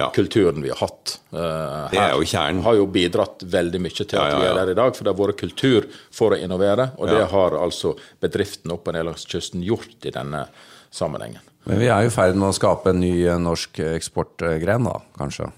shipping-kulturen 0.00 0.64
vi 0.64 0.72
har 0.72 0.80
hatt 0.80 1.14
her 1.30 1.92
Det 1.92 2.00
er 2.00 2.16
jo 2.16 2.26
kjernen. 2.26 2.62
har 2.64 2.78
jo 2.78 2.88
bidratt 2.90 3.44
veldig 3.46 3.80
mye 3.84 3.96
til 4.00 4.16
Ja, 4.16 4.24
at 4.24 4.32
ja, 4.32 4.40
vi 4.40 4.48
er 4.48 4.58
der 4.60 4.72
i 4.72 4.78
dag. 4.80 4.96
For 4.96 5.06
det 5.06 5.14
har 5.14 5.20
vært 5.20 5.40
kultur 5.40 5.86
for 6.10 6.34
å 6.34 6.40
innovere, 6.40 6.90
og 6.98 7.12
det 7.12 7.22
har 7.30 7.56
altså 7.58 7.94
bedriftene 8.22 8.74
oppe 8.74 8.90
og 8.90 8.98
ned 8.98 9.08
langs 9.10 9.26
kysten 9.28 9.62
gjort 9.66 10.08
i 10.08 10.14
denne 10.14 10.46
sammenhengen. 10.90 11.46
Men 11.68 11.78
vi 11.78 11.90
er 11.92 12.04
jo 12.04 12.10
i 12.10 12.14
ferd 12.14 12.38
med 12.40 12.50
å 12.50 12.56
skape 12.56 12.90
en 12.90 13.02
ny 13.02 13.14
eh, 13.28 13.38
norsk 13.38 13.82
eksportgren, 13.92 14.86
da, 14.88 14.96
kanskje. 15.18 15.50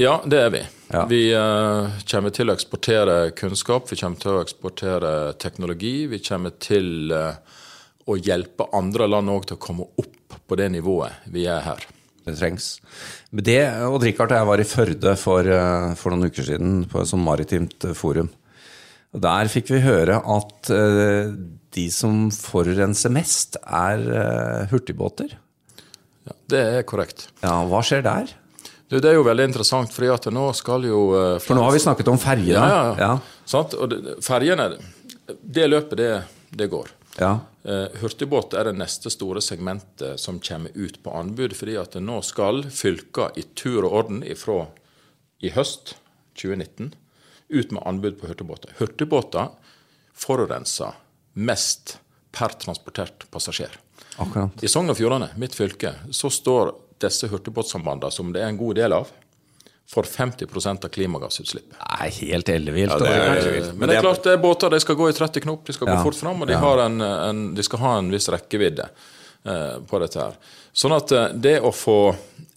Ja, 0.00 0.18
det 0.24 0.40
er 0.40 0.50
vi. 0.52 0.62
Ja. 0.92 1.04
Vi 1.08 1.20
uh, 1.32 1.88
kommer 2.10 2.32
til 2.34 2.50
å 2.50 2.56
eksportere 2.56 3.30
kunnskap, 3.36 3.88
vi 3.88 3.96
kommer 3.96 4.20
til 4.20 4.34
å 4.34 4.42
eksportere 4.44 5.12
teknologi. 5.40 6.04
Vi 6.10 6.20
kommer 6.24 6.52
til 6.60 7.14
uh, 7.16 7.38
å 8.04 8.18
hjelpe 8.20 8.68
andre 8.76 9.08
land 9.08 9.32
òg 9.32 9.48
til 9.48 9.56
å 9.56 9.62
komme 9.62 9.88
opp 9.96 10.36
på 10.46 10.58
det 10.60 10.68
nivået 10.74 11.24
vi 11.32 11.46
er 11.48 11.64
her. 11.64 11.86
Det 12.26 12.34
trengs. 12.40 12.64
Det, 13.30 13.60
og 13.86 14.00
Richard 14.02 14.32
og 14.34 14.40
jeg 14.40 14.48
var 14.48 14.62
i 14.62 14.66
Førde 14.66 15.12
for, 15.20 15.46
eh, 15.46 15.92
for 15.98 16.10
noen 16.14 16.26
uker 16.26 16.46
siden 16.48 16.80
på 16.90 16.98
et 17.02 17.10
sånt 17.12 17.22
maritimt 17.22 17.86
eh, 17.86 17.94
forum. 17.94 18.30
Og 19.14 19.22
Der 19.22 19.48
fikk 19.52 19.70
vi 19.70 19.78
høre 19.84 20.18
at 20.18 20.70
eh, 20.74 21.30
de 21.76 21.84
som 21.94 22.26
forurenser 22.34 23.12
mest, 23.14 23.58
er 23.62 24.66
hurtigbåter. 24.72 25.36
Ja, 26.26 26.34
det 26.50 26.62
er 26.80 26.86
korrekt. 26.88 27.28
Ja, 27.44 27.60
Hva 27.70 27.82
skjer 27.86 28.02
der? 28.02 28.32
Du, 28.90 28.96
det 29.02 29.10
er 29.10 29.16
jo 29.18 29.24
veldig 29.26 29.46
interessant, 29.50 29.90
fordi 29.94 30.08
at 30.14 30.26
nå 30.34 30.48
skal 30.56 30.86
jo 30.86 31.00
For 31.42 31.58
nå 31.58 31.62
har 31.66 31.74
vi 31.74 31.82
snakket 31.82 32.08
om 32.10 32.18
ferjene. 32.22 32.54
Ja, 32.54 32.66
ja, 32.70 32.84
ja. 32.96 33.10
ja. 33.18 33.42
Sant? 33.46 33.74
Og 33.78 33.90
det- 33.92 34.16
ferjene, 34.24 34.70
det 35.42 35.68
løpet, 35.70 35.96
det, 36.00 36.10
det 36.56 36.70
går. 36.74 36.90
ja. 37.20 37.36
Eh, 37.66 37.86
hurtigbåt 38.00 38.54
er 38.54 38.68
det 38.68 38.76
neste 38.78 39.10
store 39.10 39.40
segmentet 39.42 40.20
som 40.22 40.38
kommer 40.38 40.70
ut 40.74 41.00
på 41.02 41.10
anbud, 41.10 41.56
fordi 41.56 41.74
at 41.80 41.96
nå 41.98 42.20
skal 42.22 42.62
fylka 42.70 43.32
i 43.34 43.42
tur 43.58 43.80
og 43.88 43.96
orden 44.00 44.20
ifra 44.22 44.68
i 45.42 45.50
høst 45.50 45.96
2019 46.38 46.92
ut 47.48 47.74
med 47.74 47.82
anbud 47.82 48.20
på 48.20 48.30
hurtigbåter. 48.30 48.76
Hurtigbåter 48.78 49.50
forurenser 50.14 50.94
mest 51.32 51.96
per 52.30 52.54
transportert 52.62 53.26
passasjer. 53.34 53.74
Akkurat. 54.22 54.62
I 54.62 54.70
Sogn 54.70 54.94
og 54.94 55.00
Fjordane, 55.00 55.32
mitt 55.34 55.58
fylke, 55.58 55.96
så 56.14 56.30
står 56.30 56.70
disse 57.02 57.26
hurtigbåtsambandene, 57.32 58.14
som 58.14 58.30
det 58.32 58.44
er 58.44 58.52
en 58.52 58.62
god 58.62 58.78
del 58.78 58.94
av, 58.94 59.10
for 59.88 60.02
50% 60.02 60.84
av 60.84 60.88
klimagassutslippet. 60.88 61.78
Nei, 61.78 62.08
helt 62.10 62.48
ellevilt. 62.48 62.92
Ja, 62.92 62.98
det 62.98 63.10
er. 63.14 63.72
Men 63.74 63.88
det 63.88 63.98
er 64.00 64.02
klart 64.02 64.24
det 64.26 64.32
er 64.34 64.40
båter, 64.42 64.70
de 64.70 64.80
skal 64.82 64.98
gå 64.98 65.10
i 65.10 65.14
30 65.14 65.44
knop, 65.44 65.66
de 65.66 65.76
skal 65.76 65.88
Ja. 65.88 65.96
gå 65.96 66.08
fort 66.08 66.18
fram, 66.18 66.42
og 66.42 66.50
de, 66.50 66.56
har 66.58 66.82
en, 66.86 67.00
en, 67.00 67.54
de 67.54 67.62
skal 67.62 67.82
ha 67.84 67.92
en 68.00 68.10
viss 68.10 68.28
rekkevidde 68.28 68.88
eh, 69.46 69.78
på 69.86 70.02
dette 70.02 70.18
her. 70.18 70.34
Sånn 70.72 70.96
at 70.96 71.14
eh, 71.14 71.28
det 71.34 71.60
å 71.62 71.70
få 71.70 72.16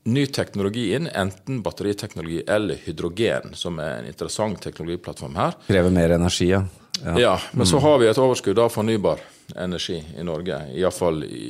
ny 0.09 0.25
teknologi 0.33 0.89
inn, 0.97 1.07
enten 1.13 1.61
batteriteknologi 1.61 2.41
eller 2.49 2.81
hydrogen, 2.85 3.53
som 3.53 3.77
er 3.83 3.99
en 3.99 4.09
interessant 4.09 4.57
teknologiplattform 4.63 5.35
her, 5.37 5.57
Krever 5.67 5.93
mer 5.93 6.15
energi, 6.17 6.49
ja. 6.49 6.63
ja. 7.03 7.19
ja, 7.19 7.35
men 7.53 7.69
så 7.69 7.77
har 7.83 7.99
vi 8.01 8.09
et 8.09 8.17
overskudd 8.17 8.57
av 8.59 8.73
fornybar 8.73 9.21
energi 9.21 9.38
i 10.19 10.25
Norge, 10.25 10.59
iallfall 10.77 11.23
i, 11.25 11.47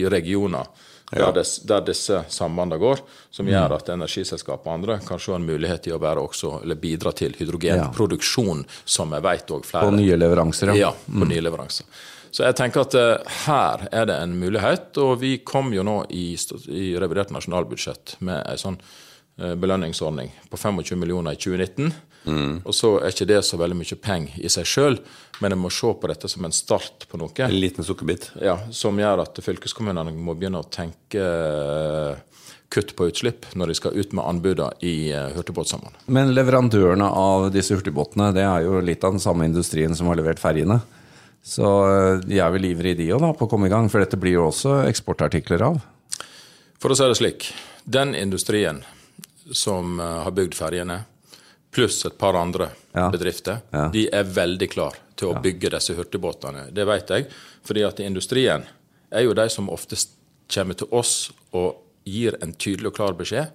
i 0.00 0.02
regioner 0.10 0.66
der, 1.12 1.32
des, 1.32 1.58
der 1.68 1.82
disse 1.84 2.22
sambandene 2.28 2.80
går, 2.80 3.02
som 3.30 3.48
gjør 3.48 3.74
at 3.76 3.90
energiselskap 3.92 4.64
og 4.64 4.72
andre 4.72 4.96
kan 5.04 5.20
se 5.20 5.34
en 5.36 5.44
mulighet 5.44 5.84
til 5.84 5.98
å 5.98 6.00
også, 6.22 6.62
eller 6.62 6.78
bidra 6.80 7.12
til 7.12 7.36
hydrogenproduksjon, 7.36 8.64
som 8.84 9.12
jeg 9.12 9.24
vet 9.26 9.52
òg 9.52 9.68
flere 9.68 9.90
På 9.90 9.94
nye 9.96 10.16
leveranser, 10.16 10.72
ja. 10.72 10.88
ja, 10.88 10.92
på 11.20 11.28
nye 11.28 11.44
leveranser. 11.44 11.86
Så 12.32 12.46
jeg 12.46 12.56
tenker 12.56 12.86
at 12.86 12.94
eh, 12.96 13.32
her 13.44 13.86
er 13.92 14.06
det 14.08 14.16
en 14.16 14.38
mulighet, 14.40 14.96
og 15.04 15.18
vi 15.20 15.34
kom 15.44 15.74
jo 15.76 15.84
nå 15.84 15.98
i, 16.16 16.30
i 16.72 16.94
revidert 16.96 17.32
nasjonalbudsjett 17.34 18.16
med 18.24 18.40
en 18.48 18.62
sånn 18.62 18.78
eh, 18.80 19.52
belønningsordning 19.52 20.32
på 20.48 20.56
25 20.56 20.96
millioner 20.96 21.36
i 21.36 21.42
2019. 21.42 21.92
Og 22.24 22.74
så 22.74 22.94
er 23.00 23.12
ikke 23.12 23.26
det 23.28 23.40
så 23.46 23.58
veldig 23.58 23.76
mye 23.80 23.98
penger 23.98 24.38
i 24.38 24.50
seg 24.52 24.68
sjøl, 24.68 24.98
men 25.42 25.54
en 25.54 25.62
må 25.62 25.70
se 25.74 25.90
på 25.98 26.10
dette 26.10 26.30
som 26.30 26.44
en 26.46 26.54
start 26.54 27.08
på 27.10 27.18
noe. 27.18 27.32
En 27.42 27.56
liten 27.56 27.86
sukkerbit. 27.86 28.30
Ja, 28.42 28.58
som 28.70 28.98
gjør 29.00 29.24
at 29.24 29.40
fylkeskommunene 29.42 30.14
må 30.14 30.36
begynne 30.38 30.62
å 30.62 30.68
tenke 30.70 31.22
eh, 31.22 32.46
kutt 32.72 32.94
på 32.96 33.10
utslipp 33.10 33.48
når 33.58 33.72
de 33.72 33.78
skal 33.80 33.98
ut 33.98 34.14
med 34.14 34.24
anbudene 34.24 34.70
i 34.86 35.10
eh, 35.10 35.32
hurtigbåtsamband. 35.34 36.04
Men 36.06 36.34
leverandørene 36.36 37.10
av 37.10 37.50
disse 37.54 37.74
hurtigbåtene, 37.76 38.30
det 38.36 38.46
er 38.46 38.68
jo 38.68 38.78
litt 38.84 39.04
av 39.04 39.16
den 39.16 39.24
samme 39.24 39.48
industrien 39.50 39.96
som 39.98 40.10
har 40.12 40.20
levert 40.20 40.42
ferjene. 40.42 40.78
Så 41.42 41.68
eh, 41.90 42.22
de 42.22 42.38
er 42.38 42.54
vel 42.54 42.70
ivrige 42.70 43.00
de 43.02 43.10
òg, 43.16 43.26
på 43.38 43.48
å 43.48 43.50
komme 43.50 43.66
i 43.70 43.74
gang, 43.74 43.90
for 43.90 44.04
dette 44.04 44.20
blir 44.20 44.38
jo 44.38 44.48
også 44.52 44.84
eksportartikler 44.86 45.66
av. 45.72 45.82
For 46.82 46.94
å 46.94 46.98
si 46.98 47.06
det 47.06 47.18
slik, 47.18 47.52
den 47.82 48.14
industrien 48.18 48.84
som 49.50 49.98
har 49.98 50.30
bygd 50.34 50.54
ferjene, 50.54 51.02
pluss 51.72 52.02
et 52.06 52.18
par 52.18 52.36
andre 52.36 52.70
Ja. 52.94 53.08
bedrifter, 53.10 53.60
Ja. 53.72 53.88
de 53.88 54.08
er 54.12 54.24
veldig 54.24 54.70
klare 54.70 54.96
til 55.16 55.28
å 55.28 55.42
bygge 55.42 55.70
disse 55.70 55.94
hurtigbåtene. 55.96 56.66
Det 56.74 56.84
vet 56.86 57.08
jeg, 57.08 57.26
fordi 57.64 57.86
at 57.86 58.00
industrien 58.00 58.66
er 59.10 59.22
jo 59.22 59.32
de 59.34 59.48
som 59.48 59.68
oftest 59.70 60.10
kommer 60.52 60.74
til 60.76 60.88
oss 60.92 61.30
og 61.52 61.76
gir 62.04 62.36
en 62.42 62.52
tydelig 62.52 62.86
og 62.86 62.94
klar 62.94 63.12
beskjed. 63.14 63.50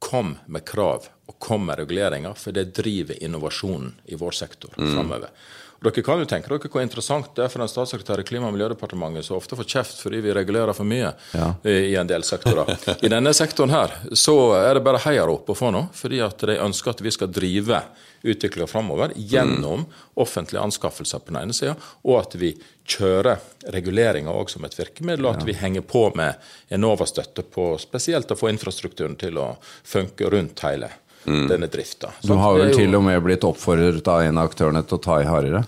Kom 0.00 0.38
med 0.46 0.64
krav 0.64 1.08
og 1.28 1.38
kom 1.38 1.66
med 1.66 1.78
reguleringer, 1.78 2.34
for 2.36 2.52
det 2.52 2.72
driver 2.74 3.16
innovasjonen 3.22 3.94
i 4.08 4.14
vår 4.14 4.32
sektor 4.32 4.70
framover. 4.76 5.28
Og 5.76 5.86
Dere 5.90 6.02
kan 6.06 6.18
jo 6.22 6.24
tenke 6.28 6.48
dere 6.48 6.70
hvor 6.72 6.82
interessant 6.82 7.28
det 7.36 7.44
er 7.44 7.50
for 7.52 7.62
en 7.62 7.68
statssekretær 7.68 8.22
i 8.22 8.26
Klima- 8.26 8.48
og 8.48 8.54
miljødepartementet 8.56 9.26
som 9.26 9.36
ofte 9.36 9.58
får 9.58 9.68
kjeft 9.74 10.00
fordi 10.02 10.22
vi 10.24 10.32
regulerer 10.36 10.72
for 10.76 10.88
mye 10.88 11.12
Ja. 11.36 11.52
i 11.68 11.94
en 12.00 12.06
del 12.08 12.24
sektorer. 12.24 12.70
I 13.04 13.08
denne 13.12 13.32
sektoren 13.36 13.70
her 13.70 13.92
så 14.16 14.36
er 14.56 14.74
det 14.74 14.84
bare 14.86 15.02
heiarop 15.04 15.48
å 15.52 15.56
få 15.56 15.70
nå, 15.74 15.86
fordi 15.92 16.22
at 16.24 16.38
de 16.48 16.56
ønsker 16.64 16.90
at 16.94 17.00
vi 17.04 17.10
skal 17.12 17.28
drive 17.28 17.82
utviklinga 18.26 18.66
framover 18.66 19.12
gjennom 19.14 19.84
offentlige 20.16 20.62
anskaffelser 20.64 21.20
på 21.22 21.30
den 21.32 21.42
ene 21.44 21.54
sida, 21.54 21.76
og 22.02 22.18
at 22.24 22.34
vi 22.40 22.54
kjører 22.86 23.38
reguleringa 23.74 24.32
òg 24.32 24.50
som 24.50 24.64
et 24.66 24.74
virkemiddel, 24.78 25.26
og 25.28 25.36
at 25.36 25.46
vi 25.46 25.54
henger 25.58 25.84
på 25.86 26.08
med 26.16 26.34
Enova-støtte 26.72 27.44
på 27.52 27.74
spesielt 27.82 28.30
å 28.32 28.38
få 28.38 28.48
infrastrukturen 28.50 29.16
til 29.20 29.38
å 29.38 29.52
funke 29.84 30.30
rundt 30.32 30.64
hele 30.66 30.90
denne 31.26 31.70
drifta. 31.72 32.12
Du 32.22 32.36
har 32.38 32.58
vel 32.58 32.74
til 32.76 32.94
og 32.96 33.04
med 33.06 33.18
blitt 33.24 33.44
oppfordret 33.46 34.08
av 34.08 34.22
en 34.26 34.38
av 34.38 34.50
aktørene 34.50 34.84
til 34.86 34.98
å 34.98 35.04
ta 35.08 35.18
i 35.22 35.28
hardere? 35.28 35.64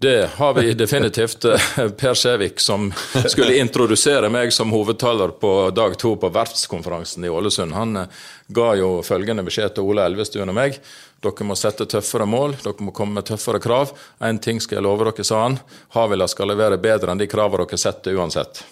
Det 0.00 0.30
har 0.36 0.54
vi 0.54 0.72
definitivt. 0.72 1.44
Per 2.00 2.14
Skjevik, 2.14 2.60
som 2.60 2.86
skulle 3.28 3.58
introdusere 3.60 4.30
meg 4.32 4.48
som 4.52 4.72
hovedtaler 4.72 5.34
på 5.42 5.50
dag 5.76 5.98
to 6.00 6.14
på 6.16 6.30
verftskonferansen 6.32 7.26
i 7.28 7.28
Ålesund, 7.28 7.76
han 7.76 8.00
eh, 8.00 8.22
ga 8.48 8.70
jo 8.80 8.88
følgende 9.04 9.44
beskjed 9.44 9.76
til 9.76 9.92
Ola 9.92 10.08
Elvestuen 10.08 10.48
og 10.48 10.56
meg. 10.56 10.80
Dere 11.20 11.44
må 11.44 11.52
sette 11.52 11.84
tøffere 11.84 12.24
mål, 12.24 12.56
dere 12.64 12.86
må 12.86 12.96
komme 12.96 13.18
med 13.20 13.28
tøffere 13.28 13.60
krav. 13.60 13.92
En 14.24 14.40
ting 14.40 14.56
skal 14.64 14.80
jeg 14.80 14.88
love 14.88 15.04
dere, 15.04 15.26
sa 15.26 15.42
han. 15.44 15.60
Havila 15.92 16.30
skal 16.32 16.48
levere 16.48 16.80
bedre 16.80 17.12
enn 17.12 17.20
de 17.20 17.28
kravene 17.28 17.68
dere 17.68 17.84
setter 17.84 18.16
uansett. 18.16 18.64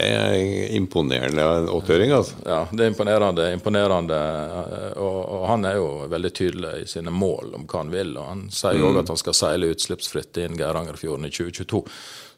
Det 0.00 0.06
er 0.08 0.74
imponerende 0.80 1.44
åtteøring, 1.76 2.12
altså. 2.16 2.38
Ja, 2.46 2.62
det 2.72 2.86
er 2.86 2.92
imponerende. 2.94 3.52
imponerende 3.52 4.16
eh, 4.16 4.92
og, 4.96 5.09
og 5.40 5.46
han 5.48 5.64
er 5.64 5.78
jo 5.78 5.86
veldig 6.12 6.30
tydelig 6.36 6.72
i 6.82 6.88
sine 6.88 7.12
mål 7.14 7.54
om 7.56 7.64
hva 7.64 7.80
han 7.80 7.92
vil. 7.94 8.12
og 8.20 8.26
Han 8.28 8.42
sier 8.52 8.76
jo 8.76 8.90
òg 8.90 9.00
at 9.02 9.12
han 9.12 9.20
skal 9.20 9.36
seile 9.36 9.70
utslippsfritt 9.72 10.36
inn 10.42 10.58
Geirangerfjorden 10.60 11.28
i 11.28 11.32
2022. 11.32 11.80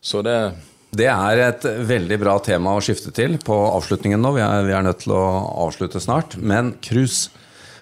Så 0.02 0.22
det 0.22 0.38
Det 0.92 1.08
er 1.08 1.38
et 1.40 1.62
veldig 1.88 2.18
bra 2.20 2.34
tema 2.44 2.74
å 2.76 2.82
skifte 2.84 3.10
til 3.16 3.38
på 3.40 3.54
avslutningen 3.72 4.20
nå. 4.20 4.34
Vi 4.36 4.42
er, 4.44 4.66
vi 4.66 4.74
er 4.76 4.82
nødt 4.84 5.00
til 5.06 5.14
å 5.16 5.24
avslutte 5.64 6.02
snart. 6.04 6.36
Men 6.36 6.74
cruise, 6.84 7.30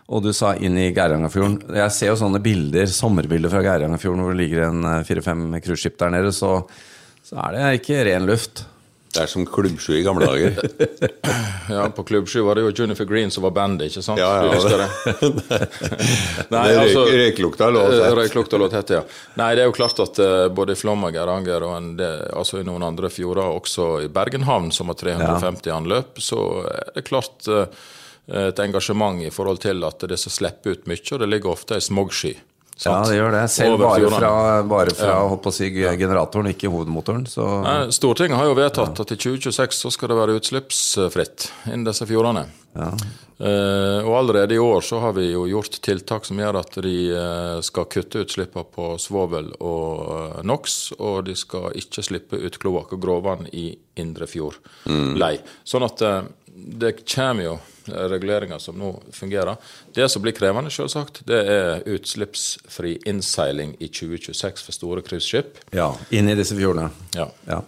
og 0.06 0.22
du 0.22 0.32
sa 0.32 0.54
inn 0.54 0.78
i 0.78 0.92
Geirangerfjorden. 0.94 1.74
Jeg 1.74 1.90
ser 1.96 2.12
jo 2.12 2.20
sånne 2.20 2.38
bilder, 2.42 2.86
sommerbilder 2.86 3.50
fra 3.50 3.64
Geirangerfjorden 3.66 4.22
hvor 4.22 4.30
det 4.34 4.44
ligger 4.44 4.68
en 4.68 4.86
eh, 4.86 5.02
fire-fem 5.08 5.42
cruiseskip 5.58 5.98
der 5.98 6.14
nede, 6.14 6.30
så, 6.30 6.60
så 7.26 7.42
er 7.48 7.56
det 7.56 7.80
ikke 7.80 8.04
ren 8.06 8.30
luft. 8.30 8.62
Det 9.10 9.24
er 9.24 9.30
som 9.30 9.42
klubbsju 9.46 9.96
i 9.98 10.02
gamle 10.06 10.26
dager. 10.26 10.60
Ja, 11.70 11.84
På 11.94 12.02
Klubb 12.02 12.28
7 12.28 12.40
var 12.42 12.58
det 12.58 12.64
jo 12.64 12.70
Junifer 12.74 13.04
Green 13.04 13.30
som 13.30 13.44
var 13.46 13.52
bandet, 13.54 13.90
ikke 13.90 14.02
sant? 14.02 14.18
Ja, 14.18 14.30
ja, 14.36 14.42
du 14.42 14.56
husker 14.56 14.80
det? 14.80 14.88
Nei, 16.54 16.64
Det 16.72 16.80
altså, 16.80 17.04
røyklukta 17.06 17.68
lå 17.70 17.84
tett. 17.92 18.14
Røyklukta 18.18 18.58
lå 18.58 18.68
tett, 18.72 18.92
ja. 18.96 19.04
Nei, 19.38 19.52
det 19.54 19.62
er 19.62 19.70
jo 19.70 19.76
klart 19.76 20.02
at 20.02 20.18
uh, 20.18 20.48
både 20.54 20.74
i 20.74 20.80
Flåm 20.80 21.06
og 21.06 21.14
Geiranger 21.14 21.66
og 21.66 21.76
en 21.76 21.92
del, 22.00 22.26
altså 22.34 22.58
i 22.58 22.66
noen 22.66 22.86
andre 22.86 23.10
fjorder, 23.12 23.54
også 23.54 23.88
i 24.06 24.10
Bergenhavn, 24.10 24.72
som 24.74 24.90
har 24.90 24.98
350 24.98 25.74
anløp, 25.76 26.18
så 26.22 26.42
er 26.66 26.92
det 26.98 27.06
klart 27.06 27.50
uh, 27.50 27.66
et 28.30 28.62
engasjement 28.62 29.22
i 29.22 29.30
forhold 29.34 29.62
til 29.62 29.86
at 29.86 30.06
det 30.10 30.18
som 30.22 30.34
slipper 30.34 30.74
ut 30.74 30.90
mye, 30.90 31.02
og 31.14 31.22
det 31.22 31.30
ligger 31.30 31.54
ofte 31.54 31.78
ei 31.78 31.86
smogsky. 31.86 32.34
Ja, 32.84 32.98
det 33.04 33.16
gjør 33.18 33.34
det. 33.36 33.42
Selv 33.52 33.82
bare 33.82 34.12
fra, 34.14 34.34
bare 34.68 34.94
fra 34.96 35.16
holdt 35.28 35.42
på 35.44 35.52
å 35.52 35.56
si, 35.56 35.68
generatoren, 35.74 36.52
ikke 36.54 36.70
hovedmotoren. 36.72 37.26
Så 37.28 37.46
Stortinget 37.92 38.40
har 38.40 38.48
jo 38.48 38.56
vedtatt 38.58 39.02
at 39.04 39.12
i 39.12 39.18
2026 39.20 39.82
så 39.84 39.92
skal 39.92 40.12
det 40.12 40.20
være 40.22 40.38
utslippsfritt 40.40 41.50
innen 41.68 41.84
disse 41.90 42.08
fjordene. 42.08 42.46
Eh, 43.40 44.06
og 44.06 44.18
allerede 44.18 44.54
i 44.54 44.58
år 44.58 44.80
så 44.84 44.98
har 45.00 45.14
vi 45.16 45.30
jo 45.30 45.46
gjort 45.48 45.78
tiltak 45.82 46.26
som 46.28 46.38
gjør 46.38 46.58
at 46.60 46.76
de 46.84 46.94
eh, 47.16 47.60
skal 47.64 47.88
kutte 47.88 48.20
utslippene 48.26 48.66
på 48.68 48.90
svovel 49.00 49.48
og 49.56 50.10
eh, 50.14 50.42
NOx, 50.46 50.76
og 50.98 51.24
de 51.26 51.36
skal 51.38 51.72
ikke 51.80 52.04
slippe 52.04 52.36
ut 52.36 52.58
kloakk 52.60 52.92
og 52.96 53.00
gråvann 53.00 53.48
i 53.56 53.70
Indre 54.00 54.28
Fjord 54.30 54.60
lei. 55.18 55.34
Sånn 55.66 55.84
at 55.84 56.00
det 56.66 57.04
kommer 57.14 57.44
jo 57.44 57.58
reguleringer 57.90 58.58
som 58.62 58.76
nå 58.78 58.90
fungerer. 59.12 59.56
Det 59.96 60.08
som 60.12 60.22
blir 60.22 60.32
krevende, 60.36 60.70
selvsagt, 60.70 61.22
det 61.26 61.40
er 61.50 61.82
utslippsfri 61.90 62.98
innseiling 63.08 63.72
i 63.80 63.88
2026 63.88 64.64
for 64.66 64.72
store 64.76 65.02
cruiseskip. 65.02 65.58
ja, 65.74 65.90
inn 66.10 66.28
i 66.28 66.34
disse 66.38 66.54
fjordene. 66.58 66.90
Ja. 67.16 67.30
Ja. 67.48 67.62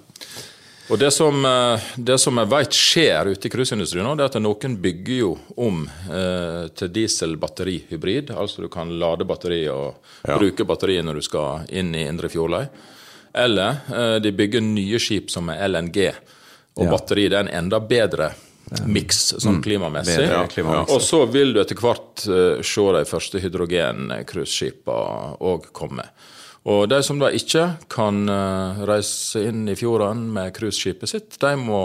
Og 0.91 0.99
det 0.99 1.13
som, 1.15 1.45
eh, 1.47 1.81
det 1.97 2.19
som 2.21 2.37
jeg 2.37 2.49
vet 2.51 2.73
skjer 2.77 3.31
ute 3.33 3.47
i 3.49 3.51
cruiseindustrien 3.51 4.05
nå, 4.05 4.15
det 4.19 4.25
er 4.27 4.33
at 4.35 4.43
noen 4.43 4.75
bygger 4.83 5.17
jo 5.17 5.31
om 5.57 5.89
eh, 6.11 6.69
til 6.77 6.91
diesel-batterihybrid. 6.93 8.31
Altså 8.37 8.63
du 8.63 8.69
kan 8.69 8.91
lade 9.01 9.25
batteriet 9.25 9.73
og 9.73 9.95
bruke 10.39 10.67
batteriet 10.69 11.05
når 11.07 11.15
du 11.15 11.23
skal 11.23 11.65
inn 11.71 11.95
i 11.95 12.05
Indre 12.09 12.29
Fjordløy. 12.29 12.67
Eller 13.35 13.79
eh, 13.89 14.19
de 14.21 14.33
bygger 14.37 14.61
nye 14.61 14.99
skip 15.01 15.31
som 15.33 15.49
er 15.55 15.65
LNG, 15.69 16.11
og 16.77 16.85
Ja. 16.85 16.91
batteri 16.91 17.29
det 17.29 17.39
er 17.39 17.47
en 17.49 17.55
enda 17.65 17.79
bedre 17.81 18.33
miks 18.87 19.35
sånn 19.39 19.63
klimamessig. 19.65 20.19
bedre 20.21 20.47
klimamessig. 20.53 20.95
Og 20.95 21.03
så 21.05 21.25
vil 21.31 21.55
du 21.55 21.61
etter 21.63 21.79
hvert 21.79 22.27
uh, 22.29 22.61
se 22.65 22.87
de 22.97 23.03
første 23.09 23.43
hydrogencruiseskipene 23.43 25.37
òg 25.53 25.73
komme. 25.77 26.07
Og 26.63 26.85
de 26.87 27.01
som 27.03 27.19
da 27.19 27.33
ikke 27.35 27.65
kan 27.91 28.23
uh, 28.31 28.85
reise 28.87 29.43
inn 29.49 29.65
i 29.67 29.75
fjorden 29.79 30.29
med 30.35 30.53
cruiseskipet 30.55 31.11
sitt, 31.11 31.39
de 31.43 31.57
må 31.59 31.81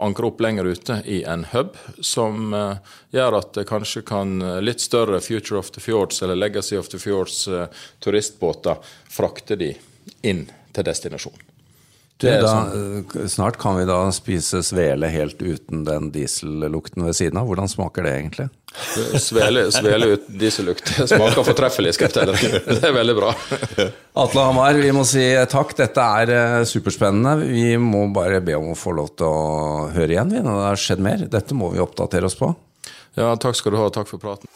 ankre 0.00 0.30
opp 0.30 0.40
lenger 0.40 0.70
ute 0.72 1.02
i 1.04 1.20
en 1.28 1.44
hub, 1.52 1.76
som 2.00 2.54
uh, 2.56 2.96
gjør 3.12 3.40
at 3.42 3.52
det 3.58 3.66
kanskje 3.68 4.04
kan 4.08 4.40
litt 4.64 4.80
større 4.80 5.20
Future 5.20 5.60
of 5.60 5.70
the 5.76 5.84
Fjords 5.84 6.22
eller 6.24 6.40
Legacy 6.40 6.80
of 6.80 6.88
the 6.88 7.00
Fjords 7.02 7.44
turistbåter 8.00 8.80
frakte 9.10 9.60
de 9.60 9.74
inn 10.24 10.46
til 10.72 10.86
destinasjonen. 10.86 11.49
Da, 12.20 12.50
sånn. 12.52 13.04
eh, 13.16 13.26
snart 13.32 13.56
kan 13.60 13.78
vi 13.78 13.86
da 13.88 13.98
spise 14.12 14.60
svele 14.66 15.08
helt 15.08 15.40
uten 15.40 15.84
den 15.86 16.10
diesellukten 16.14 17.06
ved 17.06 17.16
siden 17.16 17.40
av. 17.40 17.48
Hvordan 17.48 17.70
smaker 17.72 18.04
det 18.04 18.12
egentlig? 18.18 18.48
Svele, 19.18 19.64
svele 19.74 20.12
ut 20.12 20.28
diesellukt 20.38 20.92
smaker 21.10 21.42
fortreffelig, 21.48 21.94
skal 21.96 22.06
jeg 22.06 22.12
fortelle 22.12 22.36
deg. 22.36 22.66
Det 22.80 22.86
er 22.86 22.94
veldig 22.94 23.16
bra. 23.18 23.32
Atle 24.22 24.44
Hamar, 24.46 24.78
vi 24.78 24.92
må 24.94 25.02
si 25.08 25.24
takk. 25.50 25.72
Dette 25.80 26.04
er 26.22 26.34
eh, 26.36 26.56
superspennende. 26.70 27.48
Vi 27.50 27.74
må 27.82 28.04
bare 28.14 28.38
be 28.44 28.54
om 28.60 28.70
å 28.74 28.78
få 28.78 28.94
lov 29.00 29.14
til 29.18 29.26
å 29.26 29.88
høre 29.96 30.14
igjen 30.14 30.36
når 30.36 30.50
det 30.52 30.68
har 30.68 30.84
skjedd 30.84 31.02
mer. 31.08 31.24
Dette 31.32 31.56
må 31.58 31.72
vi 31.74 31.82
oppdatere 31.82 32.28
oss 32.30 32.38
på. 32.38 32.52
Ja, 33.18 33.32
takk 33.42 33.56
skal 33.58 33.74
du 33.74 33.80
ha. 33.82 33.88
Takk 33.90 34.06
for 34.12 34.22
praten. 34.22 34.46